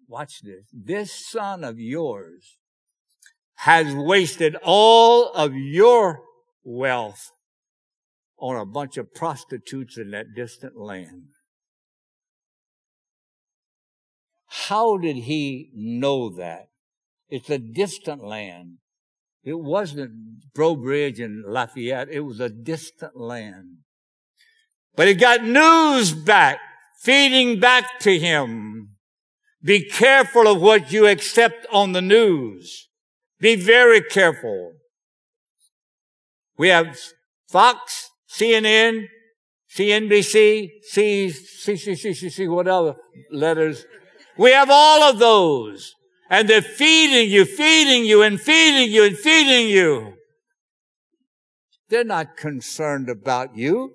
watch 0.08 0.40
this, 0.42 0.66
this 0.72 1.12
son 1.12 1.62
of 1.62 1.78
yours 1.78 2.58
has 3.60 3.94
wasted 3.94 4.56
all 4.62 5.32
of 5.32 5.54
your 5.54 6.22
wealth 6.64 7.30
on 8.38 8.56
a 8.56 8.66
bunch 8.66 8.96
of 8.96 9.14
prostitutes 9.14 9.96
in 9.96 10.10
that 10.10 10.34
distant 10.34 10.76
land. 10.76 11.28
How 14.64 14.96
did 14.96 15.16
he 15.16 15.70
know 15.74 16.30
that? 16.30 16.68
It's 17.28 17.50
a 17.50 17.58
distant 17.58 18.24
land. 18.24 18.78
It 19.44 19.60
wasn't 19.60 20.10
Breaux 20.54 20.76
Bridge 20.76 21.20
and 21.20 21.44
Lafayette. 21.44 22.08
It 22.10 22.20
was 22.20 22.40
a 22.40 22.48
distant 22.48 23.16
land. 23.16 23.78
But 24.96 25.08
he 25.08 25.14
got 25.14 25.44
news 25.44 26.12
back, 26.12 26.58
feeding 27.02 27.60
back 27.60 28.00
to 28.00 28.18
him. 28.18 28.96
Be 29.62 29.84
careful 29.88 30.48
of 30.48 30.60
what 30.60 30.90
you 30.90 31.06
accept 31.06 31.66
on 31.70 31.92
the 31.92 32.02
news. 32.02 32.88
Be 33.38 33.56
very 33.56 34.00
careful. 34.00 34.72
We 36.56 36.68
have 36.68 36.98
Fox, 37.48 38.10
CNN, 38.28 39.06
CNBC, 39.76 40.70
C, 40.82 41.28
C, 41.30 41.76
C, 41.76 41.94
C, 41.94 42.14
C, 42.14 42.30
C, 42.30 42.48
whatever 42.48 42.96
letters. 43.30 43.84
We 44.38 44.52
have 44.52 44.68
all 44.70 45.02
of 45.02 45.18
those. 45.18 45.94
And 46.28 46.48
they're 46.48 46.62
feeding 46.62 47.30
you, 47.30 47.44
feeding 47.44 48.04
you, 48.04 48.22
and 48.22 48.40
feeding 48.40 48.92
you, 48.92 49.04
and 49.04 49.16
feeding 49.16 49.68
you. 49.68 50.14
They're 51.88 52.04
not 52.04 52.36
concerned 52.36 53.08
about 53.08 53.56
you. 53.56 53.92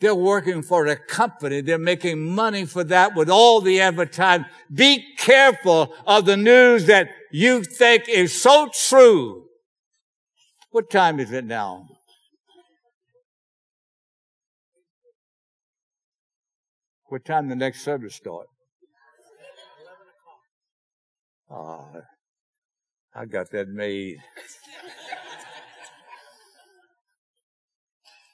They're 0.00 0.14
working 0.14 0.62
for 0.62 0.86
a 0.86 0.96
company. 0.96 1.60
They're 1.60 1.78
making 1.78 2.34
money 2.34 2.66
for 2.66 2.84
that 2.84 3.16
with 3.16 3.28
all 3.30 3.60
the 3.60 3.80
advertising. 3.80 4.46
Be 4.72 5.04
careful 5.16 5.92
of 6.06 6.26
the 6.26 6.36
news 6.36 6.86
that 6.86 7.08
you 7.32 7.64
think 7.64 8.08
is 8.08 8.40
so 8.40 8.68
true. 8.72 9.46
What 10.70 10.90
time 10.90 11.18
is 11.18 11.32
it 11.32 11.44
now? 11.44 11.88
What 17.06 17.24
time 17.24 17.48
the 17.48 17.56
next 17.56 17.80
service 17.80 18.14
start? 18.14 18.46
I 21.50 23.24
got 23.26 23.50
that 23.52 23.68
made. 23.68 24.18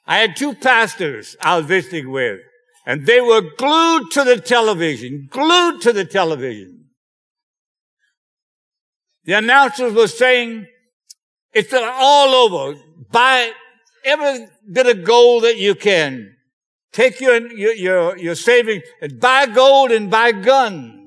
I 0.07 0.17
had 0.19 0.35
two 0.35 0.53
pastors 0.53 1.35
I 1.41 1.57
was 1.57 1.65
visiting 1.65 2.11
with, 2.11 2.39
and 2.85 3.05
they 3.05 3.21
were 3.21 3.41
glued 3.41 4.11
to 4.11 4.23
the 4.23 4.39
television, 4.39 5.27
glued 5.31 5.81
to 5.81 5.93
the 5.93 6.05
television. 6.05 6.85
The 9.23 9.33
announcers 9.33 9.93
were 9.93 10.07
saying, 10.07 10.67
it's 11.51 11.73
all 11.73 12.29
over. 12.35 12.79
Buy 13.11 13.51
every 14.03 14.47
bit 14.71 14.85
of 14.87 15.03
gold 15.03 15.43
that 15.45 15.57
you 15.57 15.73
can. 15.73 16.35
Take 16.91 17.19
your, 17.19 17.51
your, 17.51 17.73
your, 17.73 18.17
your 18.17 18.35
savings 18.35 18.83
and 19.01 19.19
buy 19.19 19.47
gold 19.47 19.91
and 19.91 20.11
buy 20.11 20.31
guns. 20.31 21.04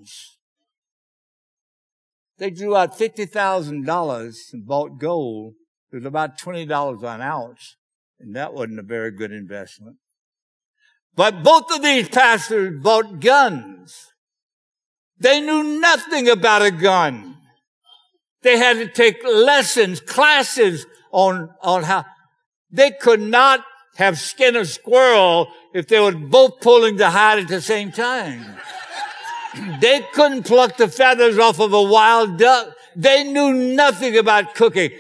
They 2.39 2.51
drew 2.51 2.77
out 2.77 2.97
$50,000 2.97 4.53
and 4.53 4.67
bought 4.67 4.99
gold. 4.99 5.55
It 5.93 5.97
was 5.97 6.05
about 6.05 6.39
$20 6.39 7.03
an 7.03 7.21
ounce. 7.21 7.77
And 8.21 8.35
that 8.37 8.55
wasn't 8.55 8.79
a 8.79 8.85
very 8.85 9.11
good 9.11 9.33
investment. 9.33 9.97
But 11.15 11.43
both 11.43 11.65
of 11.75 11.83
these 11.83 12.09
pastors 12.09 12.81
bought 12.81 13.21
guns. 13.21 14.13
They 15.19 15.41
knew 15.41 15.81
nothing 15.81 16.29
about 16.29 16.63
a 16.63 16.71
gun. 16.71 17.37
They 18.43 18.57
had 18.57 18.75
to 18.75 18.89
take 18.89 19.25
lessons, 19.25 20.01
classes 20.01 20.87
on, 21.11 21.51
on 21.61 21.83
how 21.83 22.05
they 22.71 22.93
could 22.93 23.21
not 23.21 23.65
have 23.97 24.17
skin 24.19 24.55
a 24.55 24.65
squirrel 24.65 25.49
if 25.75 25.89
they 25.89 25.99
were 25.99 26.13
both 26.13 26.61
pulling 26.61 26.97
the 26.97 27.11
hide 27.11 27.41
at 27.41 27.49
the 27.49 27.61
same 27.61 27.91
time. 27.91 28.45
They 29.81 30.07
couldn't 30.13 30.45
pluck 30.45 30.77
the 30.77 30.89
feathers 30.89 31.39
off 31.39 31.61
of 31.61 31.73
a 31.73 31.83
wild 31.83 32.39
duck. 32.39 32.75
They 32.97 33.25
knew 33.25 33.53
nothing 33.53 34.17
about 34.17 34.55
cooking, 34.55 34.91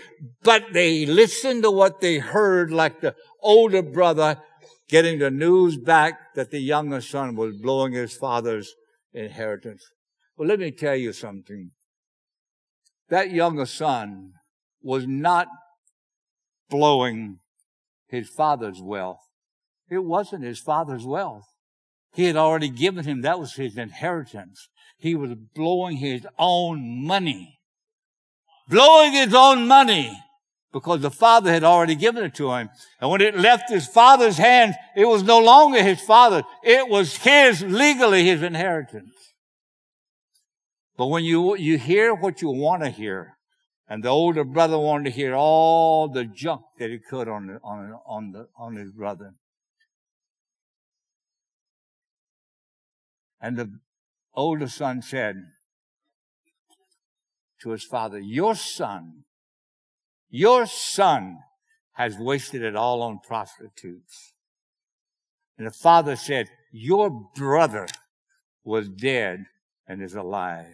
but 0.42 0.72
they 0.72 1.06
listened 1.06 1.62
to 1.64 1.70
what 1.70 2.00
they 2.00 2.18
heard 2.18 2.70
like 2.70 3.00
the 3.00 3.14
older 3.42 3.82
brother 3.82 4.38
getting 4.88 5.18
the 5.18 5.30
news 5.30 5.76
back 5.76 6.34
that 6.34 6.50
the 6.50 6.60
younger 6.60 7.00
son 7.00 7.36
was 7.36 7.56
blowing 7.56 7.92
his 7.92 8.16
father's 8.16 8.74
inheritance. 9.12 9.84
Well, 10.36 10.48
let 10.48 10.60
me 10.60 10.70
tell 10.70 10.96
you 10.96 11.12
something 11.12 11.72
that 13.08 13.30
younger 13.30 13.66
son 13.66 14.32
was 14.82 15.06
not 15.06 15.48
blowing 16.68 17.38
his 18.06 18.28
father's 18.28 18.80
wealth. 18.80 19.20
It 19.90 20.04
wasn't 20.04 20.44
his 20.44 20.60
father's 20.60 21.04
wealth. 21.04 21.46
He 22.14 22.24
had 22.24 22.36
already 22.36 22.68
given 22.68 23.04
him, 23.04 23.22
that 23.22 23.38
was 23.38 23.54
his 23.54 23.76
inheritance. 23.76 24.68
He 24.98 25.14
was 25.14 25.34
blowing 25.54 25.98
his 25.98 26.26
own 26.38 27.06
money. 27.06 27.58
Blowing 28.68 29.12
his 29.12 29.34
own 29.34 29.66
money 29.66 30.18
because 30.72 31.00
the 31.00 31.10
father 31.10 31.50
had 31.50 31.64
already 31.64 31.94
given 31.94 32.24
it 32.24 32.34
to 32.34 32.52
him. 32.52 32.68
And 33.00 33.10
when 33.10 33.20
it 33.20 33.38
left 33.38 33.70
his 33.70 33.86
father's 33.86 34.36
hands, 34.36 34.74
it 34.96 35.06
was 35.06 35.22
no 35.22 35.38
longer 35.38 35.82
his 35.82 36.00
father. 36.00 36.42
It 36.62 36.88
was 36.88 37.16
his, 37.18 37.62
legally 37.62 38.24
his 38.24 38.42
inheritance. 38.42 39.14
But 40.96 41.06
when 41.06 41.24
you, 41.24 41.56
you 41.56 41.78
hear 41.78 42.14
what 42.14 42.42
you 42.42 42.50
want 42.50 42.82
to 42.82 42.90
hear, 42.90 43.34
and 43.88 44.02
the 44.02 44.08
older 44.08 44.44
brother 44.44 44.78
wanted 44.78 45.04
to 45.04 45.10
hear 45.10 45.34
all 45.34 46.08
the 46.08 46.24
junk 46.24 46.62
that 46.78 46.90
he 46.90 46.98
could 46.98 47.28
on, 47.28 47.58
on, 47.62 47.94
on, 48.06 48.32
the, 48.32 48.48
on 48.58 48.76
his 48.76 48.92
brother. 48.92 49.32
And 53.40 53.56
the 53.56 53.78
older 54.34 54.68
son 54.68 55.02
said 55.02 55.36
to 57.62 57.70
his 57.70 57.84
father, 57.84 58.18
your 58.18 58.54
son, 58.54 59.24
your 60.28 60.66
son 60.66 61.38
has 61.92 62.16
wasted 62.18 62.62
it 62.62 62.76
all 62.76 63.02
on 63.02 63.18
prostitutes. 63.18 64.34
And 65.56 65.66
the 65.66 65.72
father 65.72 66.14
said, 66.14 66.48
your 66.72 67.10
brother 67.34 67.88
was 68.62 68.88
dead 68.88 69.46
and 69.86 70.02
is 70.02 70.14
alive. 70.14 70.66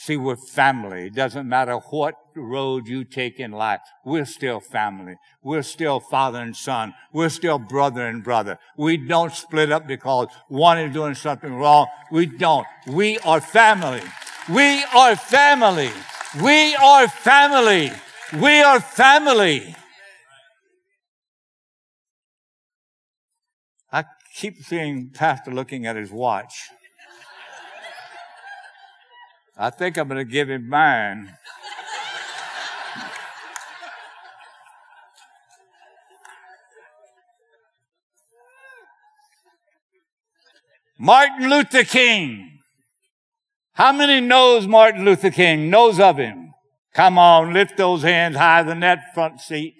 See, 0.00 0.16
we're 0.16 0.36
family. 0.36 1.08
It 1.08 1.14
doesn't 1.16 1.48
matter 1.48 1.74
what 1.74 2.14
road 2.36 2.86
you 2.86 3.02
take 3.02 3.40
in 3.40 3.50
life. 3.50 3.80
We're 4.04 4.26
still 4.26 4.60
family. 4.60 5.16
We're 5.42 5.64
still 5.64 5.98
father 5.98 6.38
and 6.38 6.54
son. 6.54 6.94
We're 7.12 7.30
still 7.30 7.58
brother 7.58 8.06
and 8.06 8.22
brother. 8.22 8.60
We 8.76 8.96
don't 8.96 9.32
split 9.32 9.72
up 9.72 9.88
because 9.88 10.28
one 10.46 10.78
is 10.78 10.94
doing 10.94 11.16
something 11.16 11.52
wrong. 11.52 11.88
We 12.12 12.26
don't. 12.26 12.64
We 12.86 13.18
are 13.18 13.40
family. 13.40 14.02
We 14.48 14.84
are 14.94 15.16
family. 15.16 15.90
We 16.40 16.76
are 16.76 17.08
family. 17.08 17.90
We 18.40 18.60
are 18.62 18.80
family. 18.80 19.74
I 23.90 24.04
keep 24.36 24.62
seeing 24.62 25.10
Pastor 25.10 25.50
looking 25.50 25.86
at 25.86 25.96
his 25.96 26.12
watch. 26.12 26.68
I 29.60 29.70
think 29.70 29.96
I'm 29.96 30.06
going 30.06 30.24
to 30.24 30.24
give 30.24 30.48
him 30.48 30.68
mine. 30.68 31.34
Martin 40.96 41.50
Luther 41.50 41.82
King. 41.82 42.60
How 43.72 43.92
many 43.92 44.20
knows 44.20 44.66
Martin 44.68 45.04
Luther 45.04 45.30
King? 45.30 45.70
Knows 45.70 45.98
of 45.98 46.18
him? 46.18 46.52
Come 46.94 47.18
on, 47.18 47.52
lift 47.52 47.76
those 47.76 48.02
hands 48.02 48.36
higher 48.36 48.64
than 48.64 48.80
that 48.80 49.14
front 49.14 49.40
seat. 49.40 49.74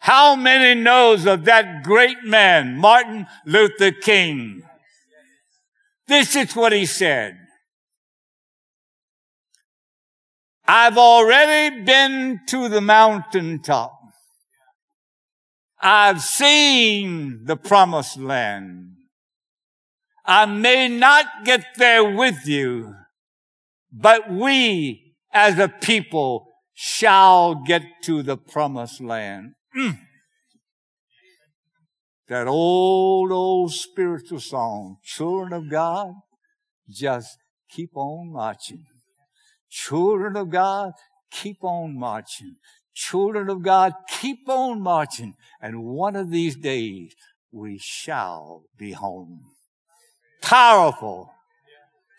How 0.00 0.34
many 0.34 0.80
knows 0.80 1.26
of 1.26 1.44
that 1.44 1.82
great 1.82 2.24
man, 2.24 2.76
Martin 2.76 3.26
Luther 3.44 3.92
King? 3.92 4.62
This 6.06 6.36
is 6.36 6.56
what 6.56 6.72
he 6.72 6.86
said. 6.86 7.39
I've 10.72 10.98
already 10.98 11.82
been 11.82 12.42
to 12.46 12.68
the 12.68 12.80
mountaintop. 12.80 13.92
I've 15.82 16.20
seen 16.20 17.44
the 17.44 17.56
promised 17.56 18.20
land. 18.20 18.92
I 20.24 20.46
may 20.46 20.86
not 20.86 21.26
get 21.44 21.66
there 21.76 22.04
with 22.04 22.46
you, 22.46 22.94
but 23.90 24.30
we 24.30 25.16
as 25.32 25.58
a 25.58 25.66
people 25.66 26.46
shall 26.72 27.56
get 27.56 27.82
to 28.04 28.22
the 28.22 28.36
promised 28.36 29.00
land. 29.00 29.54
Mm. 29.76 29.98
That 32.28 32.46
old, 32.46 33.32
old 33.32 33.72
spiritual 33.72 34.38
song, 34.38 34.98
children 35.02 35.52
of 35.52 35.68
God, 35.68 36.12
just 36.88 37.38
keep 37.68 37.90
on 37.96 38.32
marching. 38.32 38.84
Children 39.70 40.36
of 40.36 40.50
God, 40.50 40.92
keep 41.30 41.62
on 41.62 41.98
marching. 41.98 42.56
Children 42.92 43.48
of 43.48 43.62
God, 43.62 43.92
keep 44.08 44.48
on 44.48 44.80
marching. 44.80 45.34
And 45.62 45.84
one 45.84 46.16
of 46.16 46.30
these 46.30 46.56
days, 46.56 47.14
we 47.52 47.78
shall 47.78 48.64
be 48.76 48.92
home. 48.92 49.42
Powerful. 50.42 51.32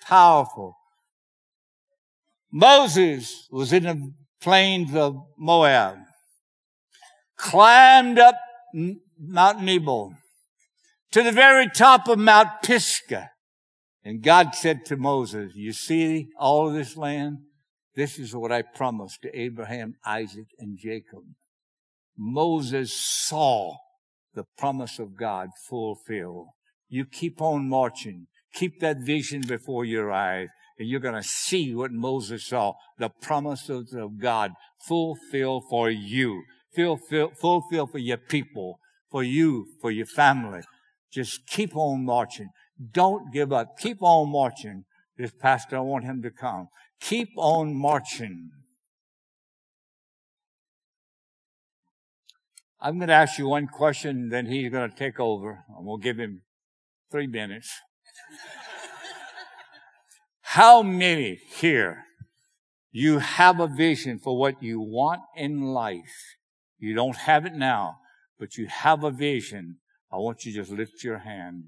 Powerful. 0.07 0.77
Moses 2.51 3.47
was 3.51 3.71
in 3.71 3.83
the 3.83 4.13
plains 4.41 4.95
of 4.95 5.15
Moab, 5.37 5.97
climbed 7.37 8.19
up 8.19 8.35
Mount 9.17 9.61
Nebo 9.61 10.13
to 11.11 11.23
the 11.23 11.31
very 11.31 11.69
top 11.69 12.07
of 12.07 12.19
Mount 12.19 12.49
Pisgah, 12.63 13.29
and 14.03 14.23
God 14.23 14.55
said 14.55 14.85
to 14.85 14.97
Moses, 14.97 15.53
you 15.55 15.73
see 15.73 16.29
all 16.37 16.67
of 16.67 16.73
this 16.73 16.97
land? 16.97 17.37
This 17.95 18.17
is 18.17 18.35
what 18.35 18.51
I 18.51 18.61
promised 18.61 19.21
to 19.23 19.39
Abraham, 19.39 19.95
Isaac, 20.05 20.47
and 20.57 20.77
Jacob. 20.77 21.23
Moses 22.17 22.93
saw 22.93 23.75
the 24.33 24.45
promise 24.57 24.97
of 24.97 25.17
God 25.17 25.49
fulfilled. 25.67 26.47
You 26.87 27.05
keep 27.05 27.41
on 27.41 27.67
marching. 27.69 28.27
Keep 28.53 28.79
that 28.79 28.97
vision 29.05 29.41
before 29.41 29.85
your 29.85 30.11
eyes 30.11 30.49
and 30.81 30.89
you're 30.89 30.99
going 30.99 31.13
to 31.13 31.23
see 31.23 31.75
what 31.75 31.91
Moses 31.91 32.47
saw. 32.47 32.73
The 32.97 33.09
promises 33.09 33.93
of 33.93 34.19
God 34.19 34.53
fulfilled 34.87 35.65
for 35.69 35.91
you. 35.91 36.43
Fulfill, 36.75 37.31
fulfill 37.39 37.85
for 37.85 37.99
your 37.99 38.17
people, 38.17 38.79
for 39.11 39.23
you, 39.23 39.67
for 39.79 39.91
your 39.91 40.07
family. 40.07 40.61
Just 41.11 41.45
keep 41.45 41.75
on 41.75 42.03
marching. 42.03 42.49
Don't 42.91 43.31
give 43.31 43.51
up. 43.51 43.77
Keep 43.77 44.01
on 44.01 44.29
marching. 44.31 44.85
This 45.17 45.31
pastor, 45.31 45.77
I 45.77 45.81
want 45.81 46.05
him 46.05 46.21
to 46.23 46.31
come. 46.31 46.69
Keep 46.99 47.29
on 47.35 47.75
marching. 47.75 48.49
I'm 52.79 52.97
going 52.97 53.09
to 53.09 53.13
ask 53.13 53.37
you 53.37 53.47
one 53.47 53.67
question, 53.67 54.29
then 54.29 54.47
he's 54.47 54.71
going 54.71 54.89
to 54.89 54.95
take 54.95 55.19
over, 55.19 55.63
and 55.69 55.85
we'll 55.85 55.97
give 55.97 56.17
him 56.17 56.41
three 57.11 57.27
minutes. 57.27 57.69
How 60.41 60.81
many 60.81 61.35
here 61.35 62.05
You 62.91 63.19
have 63.19 63.59
a 63.59 63.67
vision 63.67 64.19
for 64.19 64.37
what 64.37 64.61
you 64.61 64.81
want 64.81 65.21
in 65.37 65.61
life. 65.61 66.35
You 66.77 66.93
don't 66.95 67.15
have 67.15 67.45
it 67.45 67.53
now, 67.53 67.99
but 68.37 68.57
you 68.57 68.67
have 68.67 69.03
a 69.03 69.11
vision. 69.11 69.77
I 70.11 70.17
want 70.17 70.43
you 70.43 70.51
to 70.51 70.57
just 70.57 70.71
lift 70.71 71.03
your 71.03 71.19
hand. 71.19 71.65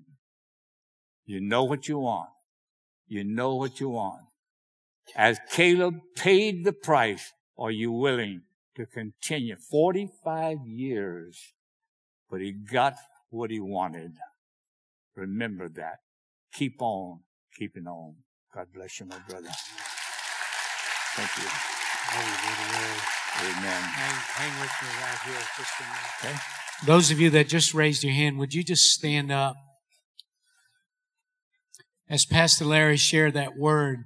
You 1.25 1.39
know 1.39 1.63
what 1.63 1.87
you 1.87 1.99
want. 1.99 2.29
You 3.07 3.23
know 3.23 3.55
what 3.55 3.79
you 3.79 3.89
want. 3.89 4.21
As 5.15 5.39
Caleb 5.51 5.95
paid 6.15 6.63
the 6.65 6.73
price, 6.73 7.33
are 7.57 7.71
you 7.71 7.91
willing 7.91 8.41
to 8.75 8.85
continue? 8.85 9.55
45 9.55 10.65
years, 10.65 11.53
but 12.29 12.41
he 12.41 12.51
got 12.51 12.95
what 13.29 13.51
he 13.51 13.59
wanted. 13.59 14.13
Remember 15.15 15.69
that. 15.69 15.99
Keep 16.53 16.81
on 16.81 17.19
keeping 17.57 17.87
on. 17.87 18.15
God 18.53 18.67
bless 18.73 18.99
you, 18.99 19.05
my 19.05 19.17
brother. 19.29 19.49
Thank 21.15 21.29
you. 21.37 21.49
Amen. 23.41 23.81
Hang, 23.81 24.15
hang 24.37 24.61
with 24.61 24.71
me 24.81 24.89
right 25.01 25.19
here 25.25 25.43
just 25.57 25.79
a 25.79 25.83
minute. 25.83 26.11
Okay. 26.19 26.35
Those 26.85 27.11
of 27.11 27.19
you 27.19 27.29
that 27.31 27.47
just 27.47 27.73
raised 27.73 28.03
your 28.03 28.13
hand, 28.13 28.37
would 28.37 28.53
you 28.53 28.63
just 28.63 28.91
stand 28.91 29.31
up? 29.31 29.55
As 32.13 32.25
Pastor 32.25 32.63
Larry 32.63 32.97
shared 32.97 33.33
that 33.33 33.57
word, 33.57 34.03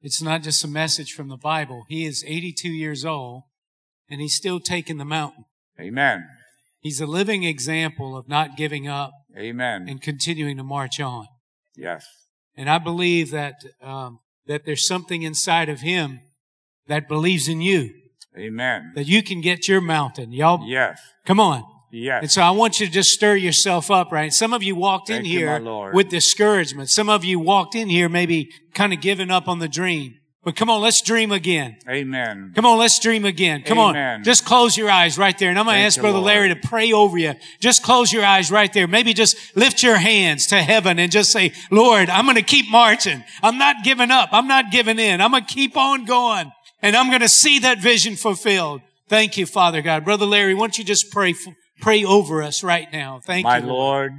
it's 0.00 0.22
not 0.22 0.42
just 0.42 0.64
a 0.64 0.68
message 0.68 1.12
from 1.12 1.28
the 1.28 1.36
Bible. 1.36 1.84
He 1.90 2.06
is 2.06 2.24
82 2.26 2.70
years 2.70 3.04
old 3.04 3.42
and 4.08 4.18
he's 4.18 4.34
still 4.34 4.60
taking 4.60 4.96
the 4.96 5.04
mountain. 5.04 5.44
Amen. 5.78 6.26
He's 6.80 6.98
a 6.98 7.06
living 7.06 7.44
example 7.44 8.16
of 8.16 8.30
not 8.30 8.56
giving 8.56 8.88
up. 8.88 9.12
Amen. 9.36 9.86
And 9.86 10.00
continuing 10.00 10.56
to 10.56 10.62
march 10.62 10.98
on. 10.98 11.26
Yes. 11.76 12.06
And 12.56 12.70
I 12.70 12.78
believe 12.78 13.30
that 13.30 13.56
um, 13.82 14.20
that 14.46 14.64
there's 14.64 14.86
something 14.86 15.20
inside 15.20 15.68
of 15.68 15.80
him 15.80 16.20
that 16.86 17.08
believes 17.08 17.46
in 17.46 17.60
you. 17.60 17.90
Amen. 18.38 18.92
That 18.94 19.06
you 19.06 19.22
can 19.22 19.42
get 19.42 19.68
your 19.68 19.82
mountain. 19.82 20.32
Y'all. 20.32 20.66
Yes. 20.66 20.98
Come 21.26 21.40
on. 21.40 21.62
Yes. 21.96 22.22
And 22.22 22.30
so 22.30 22.42
I 22.42 22.50
want 22.50 22.78
you 22.78 22.86
to 22.86 22.92
just 22.92 23.10
stir 23.10 23.36
yourself 23.36 23.90
up, 23.90 24.12
right? 24.12 24.32
Some 24.32 24.52
of 24.52 24.62
you 24.62 24.76
walked 24.76 25.08
Thank 25.08 25.20
in 25.20 25.24
here 25.24 25.58
you, 25.58 25.90
with 25.94 26.10
discouragement. 26.10 26.90
Some 26.90 27.08
of 27.08 27.24
you 27.24 27.40
walked 27.40 27.74
in 27.74 27.88
here 27.88 28.10
maybe 28.10 28.52
kind 28.74 28.92
of 28.92 29.00
giving 29.00 29.30
up 29.30 29.48
on 29.48 29.60
the 29.60 29.68
dream. 29.68 30.16
But 30.44 30.54
come 30.54 30.70
on, 30.70 30.80
let's 30.80 31.00
dream 31.00 31.32
again. 31.32 31.78
Amen. 31.88 32.52
Come 32.54 32.66
on, 32.66 32.78
let's 32.78 33.00
dream 33.00 33.24
again. 33.24 33.62
Come 33.62 33.78
Amen. 33.78 34.18
on. 34.18 34.24
Just 34.24 34.44
close 34.44 34.76
your 34.76 34.88
eyes 34.88 35.18
right 35.18 35.36
there. 35.38 35.50
And 35.50 35.58
I'm 35.58 35.64
going 35.64 35.78
to 35.78 35.82
ask 35.82 35.98
Brother 35.98 36.18
Lord. 36.18 36.26
Larry 36.26 36.48
to 36.50 36.56
pray 36.56 36.92
over 36.92 37.18
you. 37.18 37.34
Just 37.58 37.82
close 37.82 38.12
your 38.12 38.24
eyes 38.24 38.50
right 38.50 38.72
there. 38.72 38.86
Maybe 38.86 39.12
just 39.12 39.56
lift 39.56 39.82
your 39.82 39.96
hands 39.96 40.46
to 40.48 40.62
heaven 40.62 41.00
and 41.00 41.10
just 41.10 41.32
say, 41.32 41.52
Lord, 41.72 42.10
I'm 42.10 42.26
going 42.26 42.36
to 42.36 42.42
keep 42.42 42.70
marching. 42.70 43.24
I'm 43.42 43.58
not 43.58 43.82
giving 43.82 44.12
up. 44.12 44.28
I'm 44.32 44.46
not 44.46 44.70
giving 44.70 44.98
in. 44.98 45.20
I'm 45.20 45.32
going 45.32 45.46
to 45.46 45.52
keep 45.52 45.76
on 45.76 46.04
going 46.04 46.52
and 46.80 46.94
I'm 46.94 47.08
going 47.08 47.22
to 47.22 47.28
see 47.28 47.58
that 47.60 47.80
vision 47.80 48.14
fulfilled. 48.14 48.82
Thank 49.08 49.36
you, 49.36 49.46
Father 49.46 49.82
God. 49.82 50.04
Brother 50.04 50.26
Larry, 50.26 50.54
why 50.54 50.60
don't 50.60 50.78
you 50.78 50.84
just 50.84 51.10
pray, 51.10 51.34
pray 51.80 52.04
over 52.04 52.42
us 52.42 52.62
right 52.62 52.90
now? 52.92 53.20
Thank 53.22 53.44
my 53.44 53.58
you. 53.58 53.66
Lord. 53.66 54.12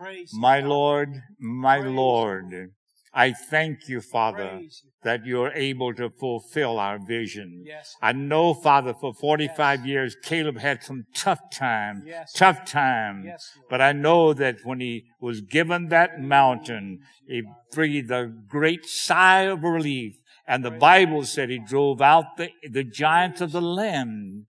Lord. 0.00 0.26
My 0.32 0.60
Lord, 0.60 1.22
my 1.38 1.78
Lord. 1.78 2.70
I 3.12 3.32
thank 3.32 3.88
you, 3.88 4.00
Father, 4.00 4.60
that 5.02 5.26
you're 5.26 5.52
able 5.52 5.92
to 5.94 6.10
fulfill 6.10 6.78
our 6.78 6.98
vision. 6.98 7.64
Yes. 7.66 7.96
I 8.00 8.12
know, 8.12 8.54
Father, 8.54 8.94
for 8.94 9.12
45 9.12 9.80
yes. 9.80 9.86
years, 9.86 10.16
Caleb 10.22 10.58
had 10.58 10.84
some 10.84 11.06
tough 11.14 11.40
time, 11.52 12.04
yes. 12.06 12.32
tough 12.32 12.64
time. 12.64 13.28
But 13.68 13.80
I 13.80 13.92
know 13.92 14.32
that 14.34 14.58
when 14.62 14.80
he 14.80 15.06
was 15.20 15.40
given 15.40 15.88
that 15.88 16.20
mountain, 16.20 17.00
he 17.26 17.42
breathed 17.72 18.12
a 18.12 18.26
great 18.26 18.86
sigh 18.86 19.42
of 19.42 19.64
relief. 19.64 20.14
And 20.46 20.64
the 20.64 20.70
Bible 20.70 21.24
said 21.24 21.48
he 21.48 21.58
drove 21.58 22.00
out 22.00 22.36
the, 22.36 22.50
the 22.68 22.84
giants 22.84 23.40
of 23.40 23.52
the 23.52 23.60
land. 23.60 24.46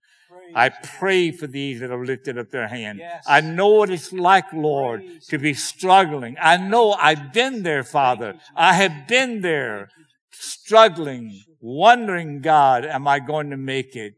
I 0.54 0.68
pray 0.68 1.30
for 1.30 1.46
these 1.46 1.80
that 1.80 1.90
have 1.90 2.00
lifted 2.00 2.38
up 2.38 2.50
their 2.50 2.68
hand. 2.68 2.98
Yes. 2.98 3.24
I 3.26 3.40
know 3.40 3.68
what 3.68 3.90
it's 3.90 4.12
like, 4.12 4.52
Lord, 4.52 5.02
to 5.28 5.38
be 5.38 5.54
struggling. 5.54 6.36
I 6.40 6.56
know 6.56 6.92
I've 6.92 7.32
been 7.32 7.62
there, 7.62 7.84
Father. 7.84 8.34
I 8.56 8.74
have 8.74 9.06
been 9.08 9.40
there 9.40 9.88
struggling, 10.30 11.42
wondering, 11.60 12.40
God, 12.40 12.84
am 12.84 13.06
I 13.06 13.18
going 13.18 13.50
to 13.50 13.56
make 13.56 13.96
it? 13.96 14.14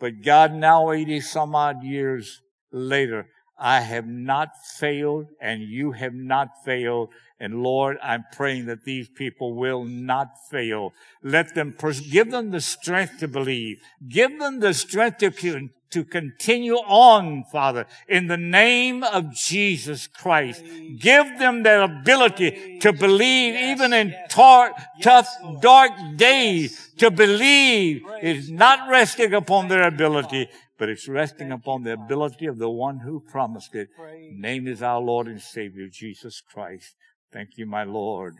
But 0.00 0.22
God, 0.22 0.52
now 0.52 0.90
80 0.90 1.20
some 1.20 1.54
odd 1.54 1.84
years 1.84 2.40
later, 2.72 3.28
I 3.58 3.80
have 3.80 4.06
not 4.06 4.50
failed 4.78 5.28
and 5.40 5.62
you 5.62 5.92
have 5.92 6.14
not 6.14 6.64
failed. 6.64 7.10
And 7.38 7.62
Lord, 7.62 7.98
I'm 8.02 8.24
praying 8.32 8.66
that 8.66 8.84
these 8.84 9.08
people 9.08 9.54
will 9.54 9.84
not 9.84 10.36
fail. 10.50 10.92
Let 11.22 11.54
them, 11.54 11.72
pers- 11.72 12.00
give 12.00 12.30
them 12.30 12.50
the 12.50 12.60
strength 12.60 13.18
to 13.18 13.28
believe. 13.28 13.80
Give 14.08 14.38
them 14.38 14.60
the 14.60 14.74
strength 14.74 15.18
to, 15.18 15.68
to 15.92 16.04
continue 16.04 16.76
on, 16.76 17.44
Father, 17.44 17.86
in 18.08 18.26
the 18.26 18.36
name 18.36 19.04
of 19.04 19.34
Jesus 19.34 20.06
Christ. 20.06 20.64
Give 20.98 21.38
them 21.38 21.62
that 21.62 21.82
ability 21.82 22.78
to 22.80 22.92
believe 22.92 23.54
even 23.54 23.92
in 23.92 24.14
tar- 24.28 24.74
tough, 25.02 25.28
dark 25.60 25.92
days, 26.16 26.90
to 26.98 27.10
believe 27.10 28.02
is 28.22 28.50
not 28.50 28.88
resting 28.88 29.34
upon 29.34 29.68
their 29.68 29.82
ability, 29.82 30.48
but 30.78 30.88
it's 30.88 31.08
resting 31.08 31.52
upon 31.52 31.82
the 31.82 31.92
ability 31.92 32.46
of 32.46 32.58
the 32.58 32.70
one 32.70 33.00
who 33.00 33.20
promised 33.20 33.74
it. 33.74 33.88
Name 34.32 34.66
is 34.66 34.82
our 34.82 35.00
Lord 35.00 35.26
and 35.26 35.40
Savior, 35.40 35.86
Jesus 35.90 36.40
Christ. 36.40 36.94
Thank 37.32 37.50
you, 37.56 37.66
my 37.66 37.84
Lord. 37.84 38.34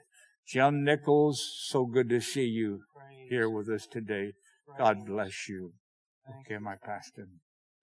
John 0.47 0.85
Nichols, 0.85 1.43
so 1.68 1.87
good 1.87 2.09
to 2.09 2.20
see 2.20 2.45
you 2.45 2.80
here 3.28 3.49
with 3.49 3.68
us 3.68 3.87
today. 3.87 4.33
God 4.78 5.07
bless 5.07 5.49
you. 5.49 5.72
Okay, 6.41 6.59
my 6.59 6.74
pastor. 6.83 7.28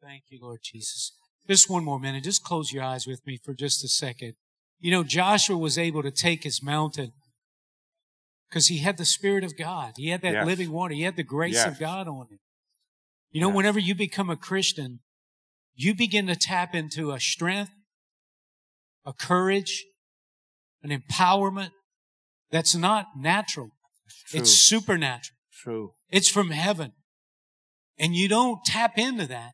Thank 0.01 0.23
you, 0.29 0.39
Lord 0.41 0.59
Jesus. 0.63 1.13
Just 1.47 1.69
one 1.69 1.83
more 1.83 1.99
minute. 1.99 2.23
Just 2.23 2.43
close 2.43 2.71
your 2.71 2.83
eyes 2.83 3.07
with 3.07 3.25
me 3.25 3.39
for 3.43 3.53
just 3.53 3.83
a 3.83 3.87
second. 3.87 4.33
You 4.79 4.91
know, 4.91 5.03
Joshua 5.03 5.57
was 5.57 5.77
able 5.77 6.03
to 6.03 6.11
take 6.11 6.43
his 6.43 6.63
mountain 6.63 7.11
because 8.49 8.67
he 8.67 8.79
had 8.79 8.97
the 8.97 9.05
Spirit 9.05 9.43
of 9.43 9.57
God. 9.57 9.93
He 9.97 10.09
had 10.09 10.21
that 10.21 10.33
yes. 10.33 10.45
living 10.45 10.71
water. 10.71 10.93
He 10.93 11.03
had 11.03 11.15
the 11.15 11.23
grace 11.23 11.55
yes. 11.55 11.67
of 11.67 11.79
God 11.79 12.07
on 12.07 12.27
him. 12.29 12.39
You 13.31 13.41
know, 13.41 13.49
yes. 13.49 13.55
whenever 13.55 13.79
you 13.79 13.95
become 13.95 14.29
a 14.29 14.35
Christian, 14.35 14.99
you 15.75 15.93
begin 15.95 16.27
to 16.27 16.35
tap 16.35 16.73
into 16.75 17.11
a 17.11 17.19
strength, 17.19 17.71
a 19.05 19.13
courage, 19.13 19.85
an 20.83 20.89
empowerment 20.89 21.71
that's 22.51 22.75
not 22.75 23.07
natural. 23.17 23.71
It's, 24.05 24.35
it's 24.35 24.51
supernatural. 24.51 25.37
True. 25.53 25.93
It's 26.09 26.29
from 26.29 26.51
heaven. 26.51 26.93
And 27.97 28.15
you 28.15 28.27
don't 28.27 28.63
tap 28.65 28.97
into 28.97 29.27
that 29.27 29.51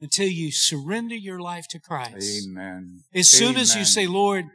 until 0.00 0.26
you 0.26 0.50
surrender 0.50 1.14
your 1.14 1.38
life 1.38 1.66
to 1.68 1.78
Christ. 1.78 2.48
Amen. 2.48 3.02
As 3.14 3.30
soon 3.30 3.56
as 3.56 3.76
you 3.76 3.84
say, 3.84 4.06
Lord, 4.06 4.46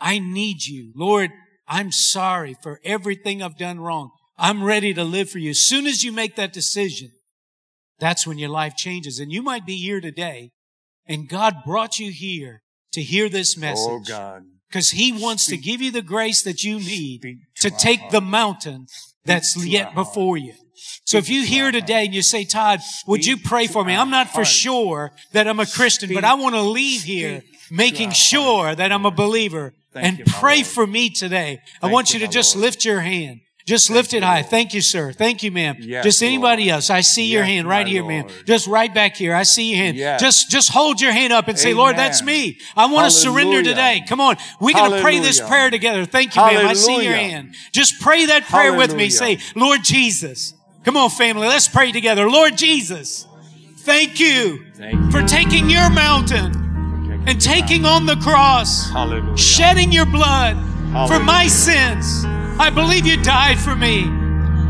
I 0.00 0.18
need 0.18 0.64
you. 0.64 0.92
Lord, 0.96 1.30
I'm 1.66 1.92
sorry 1.92 2.56
for 2.62 2.80
everything 2.84 3.42
I've 3.42 3.58
done 3.58 3.80
wrong. 3.80 4.10
I'm 4.38 4.64
ready 4.64 4.94
to 4.94 5.04
live 5.04 5.30
for 5.30 5.38
you. 5.38 5.50
As 5.50 5.60
soon 5.60 5.86
as 5.86 6.02
you 6.02 6.12
make 6.12 6.36
that 6.36 6.52
decision, 6.52 7.10
that's 7.98 8.26
when 8.26 8.38
your 8.38 8.48
life 8.48 8.76
changes. 8.76 9.18
And 9.18 9.32
you 9.32 9.42
might 9.42 9.66
be 9.66 9.76
here 9.76 10.00
today 10.00 10.50
and 11.06 11.28
God 11.28 11.56
brought 11.64 11.98
you 11.98 12.10
here 12.10 12.62
to 12.92 13.02
hear 13.02 13.28
this 13.28 13.56
oh, 13.56 13.60
message. 13.60 13.86
Oh 13.88 14.00
God. 14.06 14.42
Because 14.68 14.90
he 14.90 15.12
wants 15.12 15.44
Speak. 15.44 15.62
to 15.62 15.70
give 15.70 15.82
you 15.82 15.92
the 15.92 16.02
grace 16.02 16.42
that 16.42 16.64
you 16.64 16.78
need 16.78 17.22
to, 17.56 17.70
to 17.70 17.76
take 17.76 18.00
heart. 18.00 18.12
the 18.12 18.20
mountain 18.20 18.86
that's 19.24 19.56
yet 19.64 19.94
before 19.94 20.36
you. 20.36 20.54
So 21.04 21.18
if 21.18 21.28
you 21.28 21.44
hear 21.44 21.70
today 21.70 22.06
and 22.06 22.14
you 22.14 22.22
say, 22.22 22.44
Todd, 22.44 22.80
would 23.06 23.24
you 23.24 23.36
pray 23.36 23.66
for 23.66 23.84
me? 23.84 23.94
I'm 23.94 24.10
not 24.10 24.30
for 24.30 24.44
sure 24.44 25.12
that 25.32 25.46
I'm 25.46 25.60
a 25.60 25.66
Christian, 25.66 26.12
but 26.12 26.24
I 26.24 26.34
want 26.34 26.54
to 26.54 26.62
leave 26.62 27.02
here 27.02 27.42
making 27.70 28.10
sure 28.10 28.74
that 28.74 28.90
I'm 28.90 29.06
a 29.06 29.10
believer 29.10 29.74
and 29.94 30.24
pray 30.26 30.62
for 30.62 30.86
me 30.86 31.10
today. 31.10 31.60
I 31.80 31.90
want 31.90 32.12
you 32.12 32.20
to 32.20 32.28
just 32.28 32.56
lift 32.56 32.84
your 32.84 33.00
hand. 33.00 33.40
Just 33.66 33.88
lift 33.90 34.12
it 34.12 34.22
high. 34.22 34.42
Thank 34.42 34.74
you, 34.74 34.82
sir. 34.82 35.12
Thank 35.12 35.42
you, 35.42 35.50
ma'am. 35.50 35.76
Yes, 35.80 36.04
just 36.04 36.22
anybody 36.22 36.64
Lord. 36.64 36.74
else. 36.74 36.90
I 36.90 37.00
see 37.00 37.24
yes, 37.24 37.32
your 37.32 37.44
hand 37.44 37.66
right 37.66 37.86
here, 37.86 38.04
ma'am. 38.04 38.26
Just 38.44 38.66
right 38.66 38.92
back 38.92 39.16
here. 39.16 39.34
I 39.34 39.42
see 39.44 39.70
your 39.70 39.78
hand. 39.78 39.96
Yes. 39.96 40.20
Just, 40.20 40.50
just 40.50 40.70
hold 40.70 41.00
your 41.00 41.12
hand 41.12 41.32
up 41.32 41.48
and 41.48 41.58
say, 41.58 41.70
Amen. 41.70 41.78
Lord, 41.78 41.96
that's 41.96 42.22
me. 42.22 42.58
I 42.76 42.92
want 42.92 43.10
to 43.10 43.16
surrender 43.16 43.62
today. 43.62 44.04
Come 44.06 44.20
on. 44.20 44.36
We're 44.60 44.74
going 44.74 44.90
to 44.90 45.00
pray 45.00 45.18
this 45.20 45.40
prayer 45.40 45.70
together. 45.70 46.04
Thank 46.04 46.36
you, 46.36 46.42
Hallelujah. 46.42 46.62
ma'am. 46.64 46.70
I 46.70 46.74
see 46.74 47.04
your 47.04 47.14
hand. 47.14 47.54
Just 47.72 48.00
pray 48.02 48.26
that 48.26 48.44
prayer 48.44 48.64
Hallelujah. 48.72 48.88
with 48.88 48.96
me. 48.96 49.08
Say, 49.08 49.38
Lord 49.54 49.82
Jesus. 49.82 50.52
Come 50.84 50.98
on, 50.98 51.08
family. 51.08 51.48
Let's 51.48 51.66
pray 51.66 51.92
together. 51.92 52.28
Lord 52.28 52.58
Jesus, 52.58 53.26
thank 53.78 54.20
you, 54.20 54.66
thank 54.74 54.92
you. 54.92 55.10
for 55.10 55.26
taking 55.26 55.70
your 55.70 55.88
mountain 55.88 57.24
and 57.26 57.40
taking 57.40 57.86
on 57.86 58.04
the 58.04 58.16
cross, 58.16 58.90
Hallelujah. 58.90 59.34
shedding 59.38 59.92
your 59.92 60.04
blood 60.04 60.56
Hallelujah. 60.56 61.08
for 61.08 61.24
my 61.24 61.46
sins. 61.46 62.26
I 62.58 62.70
believe 62.70 63.06
you 63.06 63.22
died 63.22 63.58
for 63.58 63.74
me. 63.74 64.04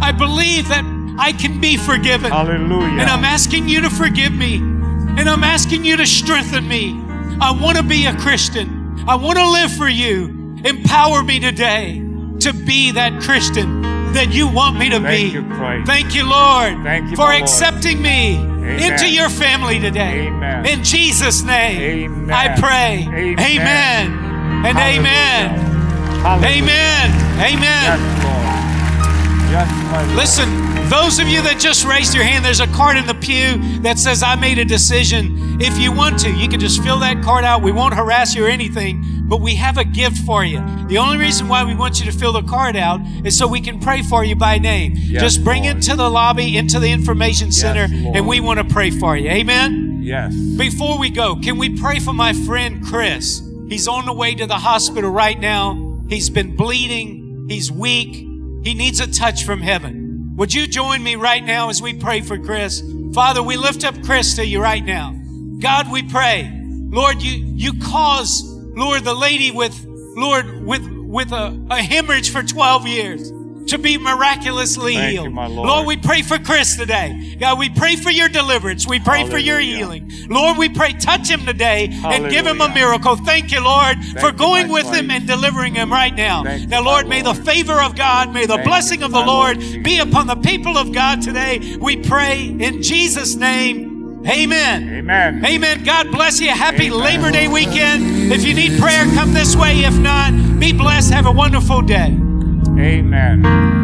I 0.01 0.13
believe 0.13 0.69
that 0.69 0.85
I 1.19 1.33
can 1.33 1.61
be 1.61 1.77
forgiven. 1.77 2.31
Hallelujah. 2.31 3.01
And 3.01 3.03
I'm 3.03 3.25
asking 3.25 3.69
you 3.69 3.83
to 3.83 3.91
forgive 3.91 4.33
me. 4.33 4.57
And 4.57 5.29
I'm 5.29 5.45
asking 5.45 5.85
you 5.85 5.97
to 5.97 6.07
strengthen 6.07 6.67
me. 6.67 7.01
I 7.41 7.53
want 7.53 7.77
to 7.77 7.83
be 7.83 8.07
a 8.07 8.15
Christian. 8.17 9.05
I 9.07 9.15
want 9.15 9.39
to 9.39 9.49
live 9.49 9.73
for 9.73 9.89
you. 9.89 10.57
Empower 10.65 11.23
me 11.23 11.39
today 11.39 12.01
to 12.41 12.53
be 12.53 12.91
that 12.93 13.23
Christian 13.23 13.83
that 14.15 14.33
you 14.33 14.49
want 14.49 14.79
me 14.79 14.89
to 14.91 15.01
Thank 15.01 15.33
be. 15.33 15.39
you, 15.39 15.45
Christ. 15.45 15.87
Thank 15.87 16.15
you, 16.15 16.29
Lord, 16.29 16.83
Thank 16.83 17.11
you, 17.11 17.17
for 17.17 17.23
my 17.23 17.39
Lord. 17.39 17.43
accepting 17.43 18.01
me 18.01 18.37
into 18.37 19.11
your 19.11 19.29
family 19.29 19.79
today. 19.79 20.29
Amen. 20.29 20.67
In 20.67 20.85
Jesus' 20.85 21.43
name, 21.43 22.13
Amen. 22.13 22.31
I 22.31 22.59
pray. 22.59 23.07
Amen. 23.09 23.39
Amen. 23.39 24.67
And 24.67 24.79
amen. 24.79 25.74
Hallelujah. 26.25 26.63
Amen. 26.63 27.11
Amen. 27.39 28.01
Yes, 28.01 28.25
Lord. 28.25 28.45
Yes. 29.53 30.17
Listen, 30.17 30.89
those 30.89 31.19
of 31.19 31.29
you 31.29 31.43
that 31.43 31.61
just 31.61 31.85
raised 31.85 32.15
your 32.15 32.25
hand, 32.25 32.43
there's 32.43 32.61
a 32.61 32.67
card 32.69 32.97
in 32.97 33.07
the 33.07 33.15
pew 33.15 33.59
that 33.83 33.99
says, 33.99 34.23
I 34.23 34.35
made 34.35 34.59
a 34.59 34.65
decision. 34.65 35.61
If 35.61 35.79
you 35.79 35.93
want 35.93 36.19
to, 36.21 36.31
you 36.31 36.49
can 36.49 36.61
just 36.61 36.83
fill 36.83 36.99
that 37.01 37.23
card 37.23 37.45
out. 37.45 37.63
We 37.63 37.73
won't 37.73 37.93
harass 37.93 38.35
you 38.35 38.47
or 38.47 38.49
anything, 38.49 39.05
but 39.29 39.43
we 39.43 39.55
have 39.57 39.77
a 39.77 39.85
gift 39.85 40.17
for 40.25 40.47
you. 40.47 40.65
The 40.89 40.97
only 40.97 41.19
reason 41.19 41.47
why 41.47 41.63
we 41.63 41.75
want 41.75 42.01
you 42.01 42.11
to 42.11 42.19
fill 42.19 42.33
the 42.33 42.43
card 42.43 42.75
out 42.75 43.01
is 43.23 43.37
so 43.37 43.47
we 43.47 43.61
can 43.61 43.79
pray 43.79 44.01
for 44.01 44.25
you 44.25 44.35
by 44.35 44.57
name. 44.57 44.95
Yes, 44.97 45.21
just 45.21 45.45
bring 45.45 45.65
Lord. 45.65 45.77
it 45.77 45.83
to 45.83 45.95
the 45.95 46.09
lobby, 46.09 46.57
into 46.57 46.81
the 46.81 46.91
information 46.91 47.53
center, 47.53 47.87
and 48.15 48.27
we 48.27 48.41
want 48.41 48.59
to 48.61 48.65
pray 48.65 48.91
for 48.91 49.15
you. 49.15 49.29
Amen? 49.29 50.01
Yes. 50.03 50.35
Before 50.35 50.99
we 50.99 51.11
go, 51.11 51.37
can 51.37 51.59
we 51.59 51.79
pray 51.79 51.99
for 51.99 52.15
my 52.15 52.33
friend 52.33 52.83
Chris? 52.83 53.43
He's 53.69 53.87
on 53.87 54.07
the 54.07 54.13
way 54.13 54.35
to 54.35 54.47
the 54.47 54.59
hospital 54.59 55.11
right 55.11 55.39
now. 55.39 55.94
He's 56.09 56.31
been 56.31 56.57
bleeding. 56.57 57.47
He's 57.49 57.71
weak. 57.71 58.15
He 58.65 58.75
needs 58.75 59.01
a 59.01 59.11
touch 59.11 59.45
from 59.45 59.61
heaven. 59.61 60.35
Would 60.37 60.53
you 60.53 60.67
join 60.67 61.03
me 61.03 61.17
right 61.17 61.45
now 61.45 61.69
as 61.69 61.81
we 61.81 61.95
pray 61.95 62.21
for 62.21 62.39
Chris? 62.39 62.83
Father, 63.13 63.43
we 63.43 63.57
lift 63.57 63.85
up 63.85 64.03
Chris 64.03 64.35
to 64.37 64.45
you 64.45 64.61
right 64.61 64.85
now. 64.85 65.15
God, 65.61 65.91
we 65.91 66.03
pray. 66.03 66.51
Lord, 66.61 67.23
you, 67.23 67.45
you 67.55 67.79
cause, 67.81 68.43
Lord, 68.45 69.05
the 69.05 69.15
lady 69.15 69.51
with, 69.51 69.85
Lord, 69.87 70.65
with, 70.65 70.87
with 70.89 71.33
a, 71.33 71.67
a 71.71 71.83
hemorrhage 71.83 72.31
for 72.31 72.43
12 72.43 72.87
years 72.87 73.31
to 73.69 73.79
be 73.79 73.99
miraculously 73.99 74.95
Thank 74.95 75.15
you, 75.15 75.23
healed. 75.23 75.35
my 75.35 75.47
Lord. 75.47 75.87
we 75.87 75.97
pray 75.97 76.23
for 76.23 76.39
Chris 76.39 76.77
today. 76.77 77.37
God, 77.39 77.59
we 77.59 77.69
pray 77.69 77.97
for 77.97 78.11
your 78.11 78.29
deliverance. 78.29 78.87
We 78.87 79.01
pray 79.01 79.29
for 79.29 79.39
your 79.39 79.61
healing. 79.61 80.11
Lord, 80.29 80.59
we 80.59 80.69
pray, 80.69 80.93
touch 80.95 81.29
him 81.29 81.45
today 81.45 81.89
and 82.05 82.31
give 82.31 82.47
him 82.47 82.61
a 82.61 82.69
miracle. 82.73 83.17
Thank 83.17 83.53
you, 83.53 83.63
Lord, 83.63 84.03
for 84.21 84.33
going 84.33 84.69
with 84.69 84.93
him 84.93 85.11
and 85.11 85.27
delivering 85.27 85.75
him 85.75 85.93
right 85.93 86.15
now. 86.15 86.43
Thank 86.43 86.69
now, 86.69 86.83
Lord, 86.83 87.09
may 87.09 87.23
the 87.23 87.35
favor 87.35 87.81
of 87.81 87.97
God, 87.97 88.33
may 88.33 88.47
the 88.47 88.55
Thank 88.55 88.67
blessing 88.67 89.03
of 89.03 89.13
the 89.13 89.21
Lord 89.21 89.35
Lord 89.35 89.83
be 89.83 89.99
upon 89.99 90.27
the 90.27 90.37
people 90.37 90.79
of 90.79 90.93
God 90.93 91.23
today. 91.23 91.77
We 91.79 91.97
pray 91.97 92.47
in 92.47 92.83
Jesus' 92.83 93.35
name. 93.35 94.25
Amen. 94.27 94.89
Amen. 94.89 95.45
Amen. 95.45 95.85
God 95.85 96.11
bless 96.11 96.41
you. 96.41 96.49
Happy 96.49 96.87
Amen. 96.87 97.01
Labor 97.01 97.31
Day 97.31 97.47
weekend. 97.47 98.33
If 98.33 98.45
you 98.45 98.55
need 98.55 98.81
prayer, 98.81 99.05
come 99.15 99.35
this 99.35 99.55
way. 99.55 99.81
If 99.81 99.99
not, 99.99 100.59
be 100.59 100.73
blessed. 100.73 101.13
Have 101.13 101.27
a 101.27 101.33
wonderful 101.33 101.83
day. 101.83 102.17
Amen. 102.77 103.84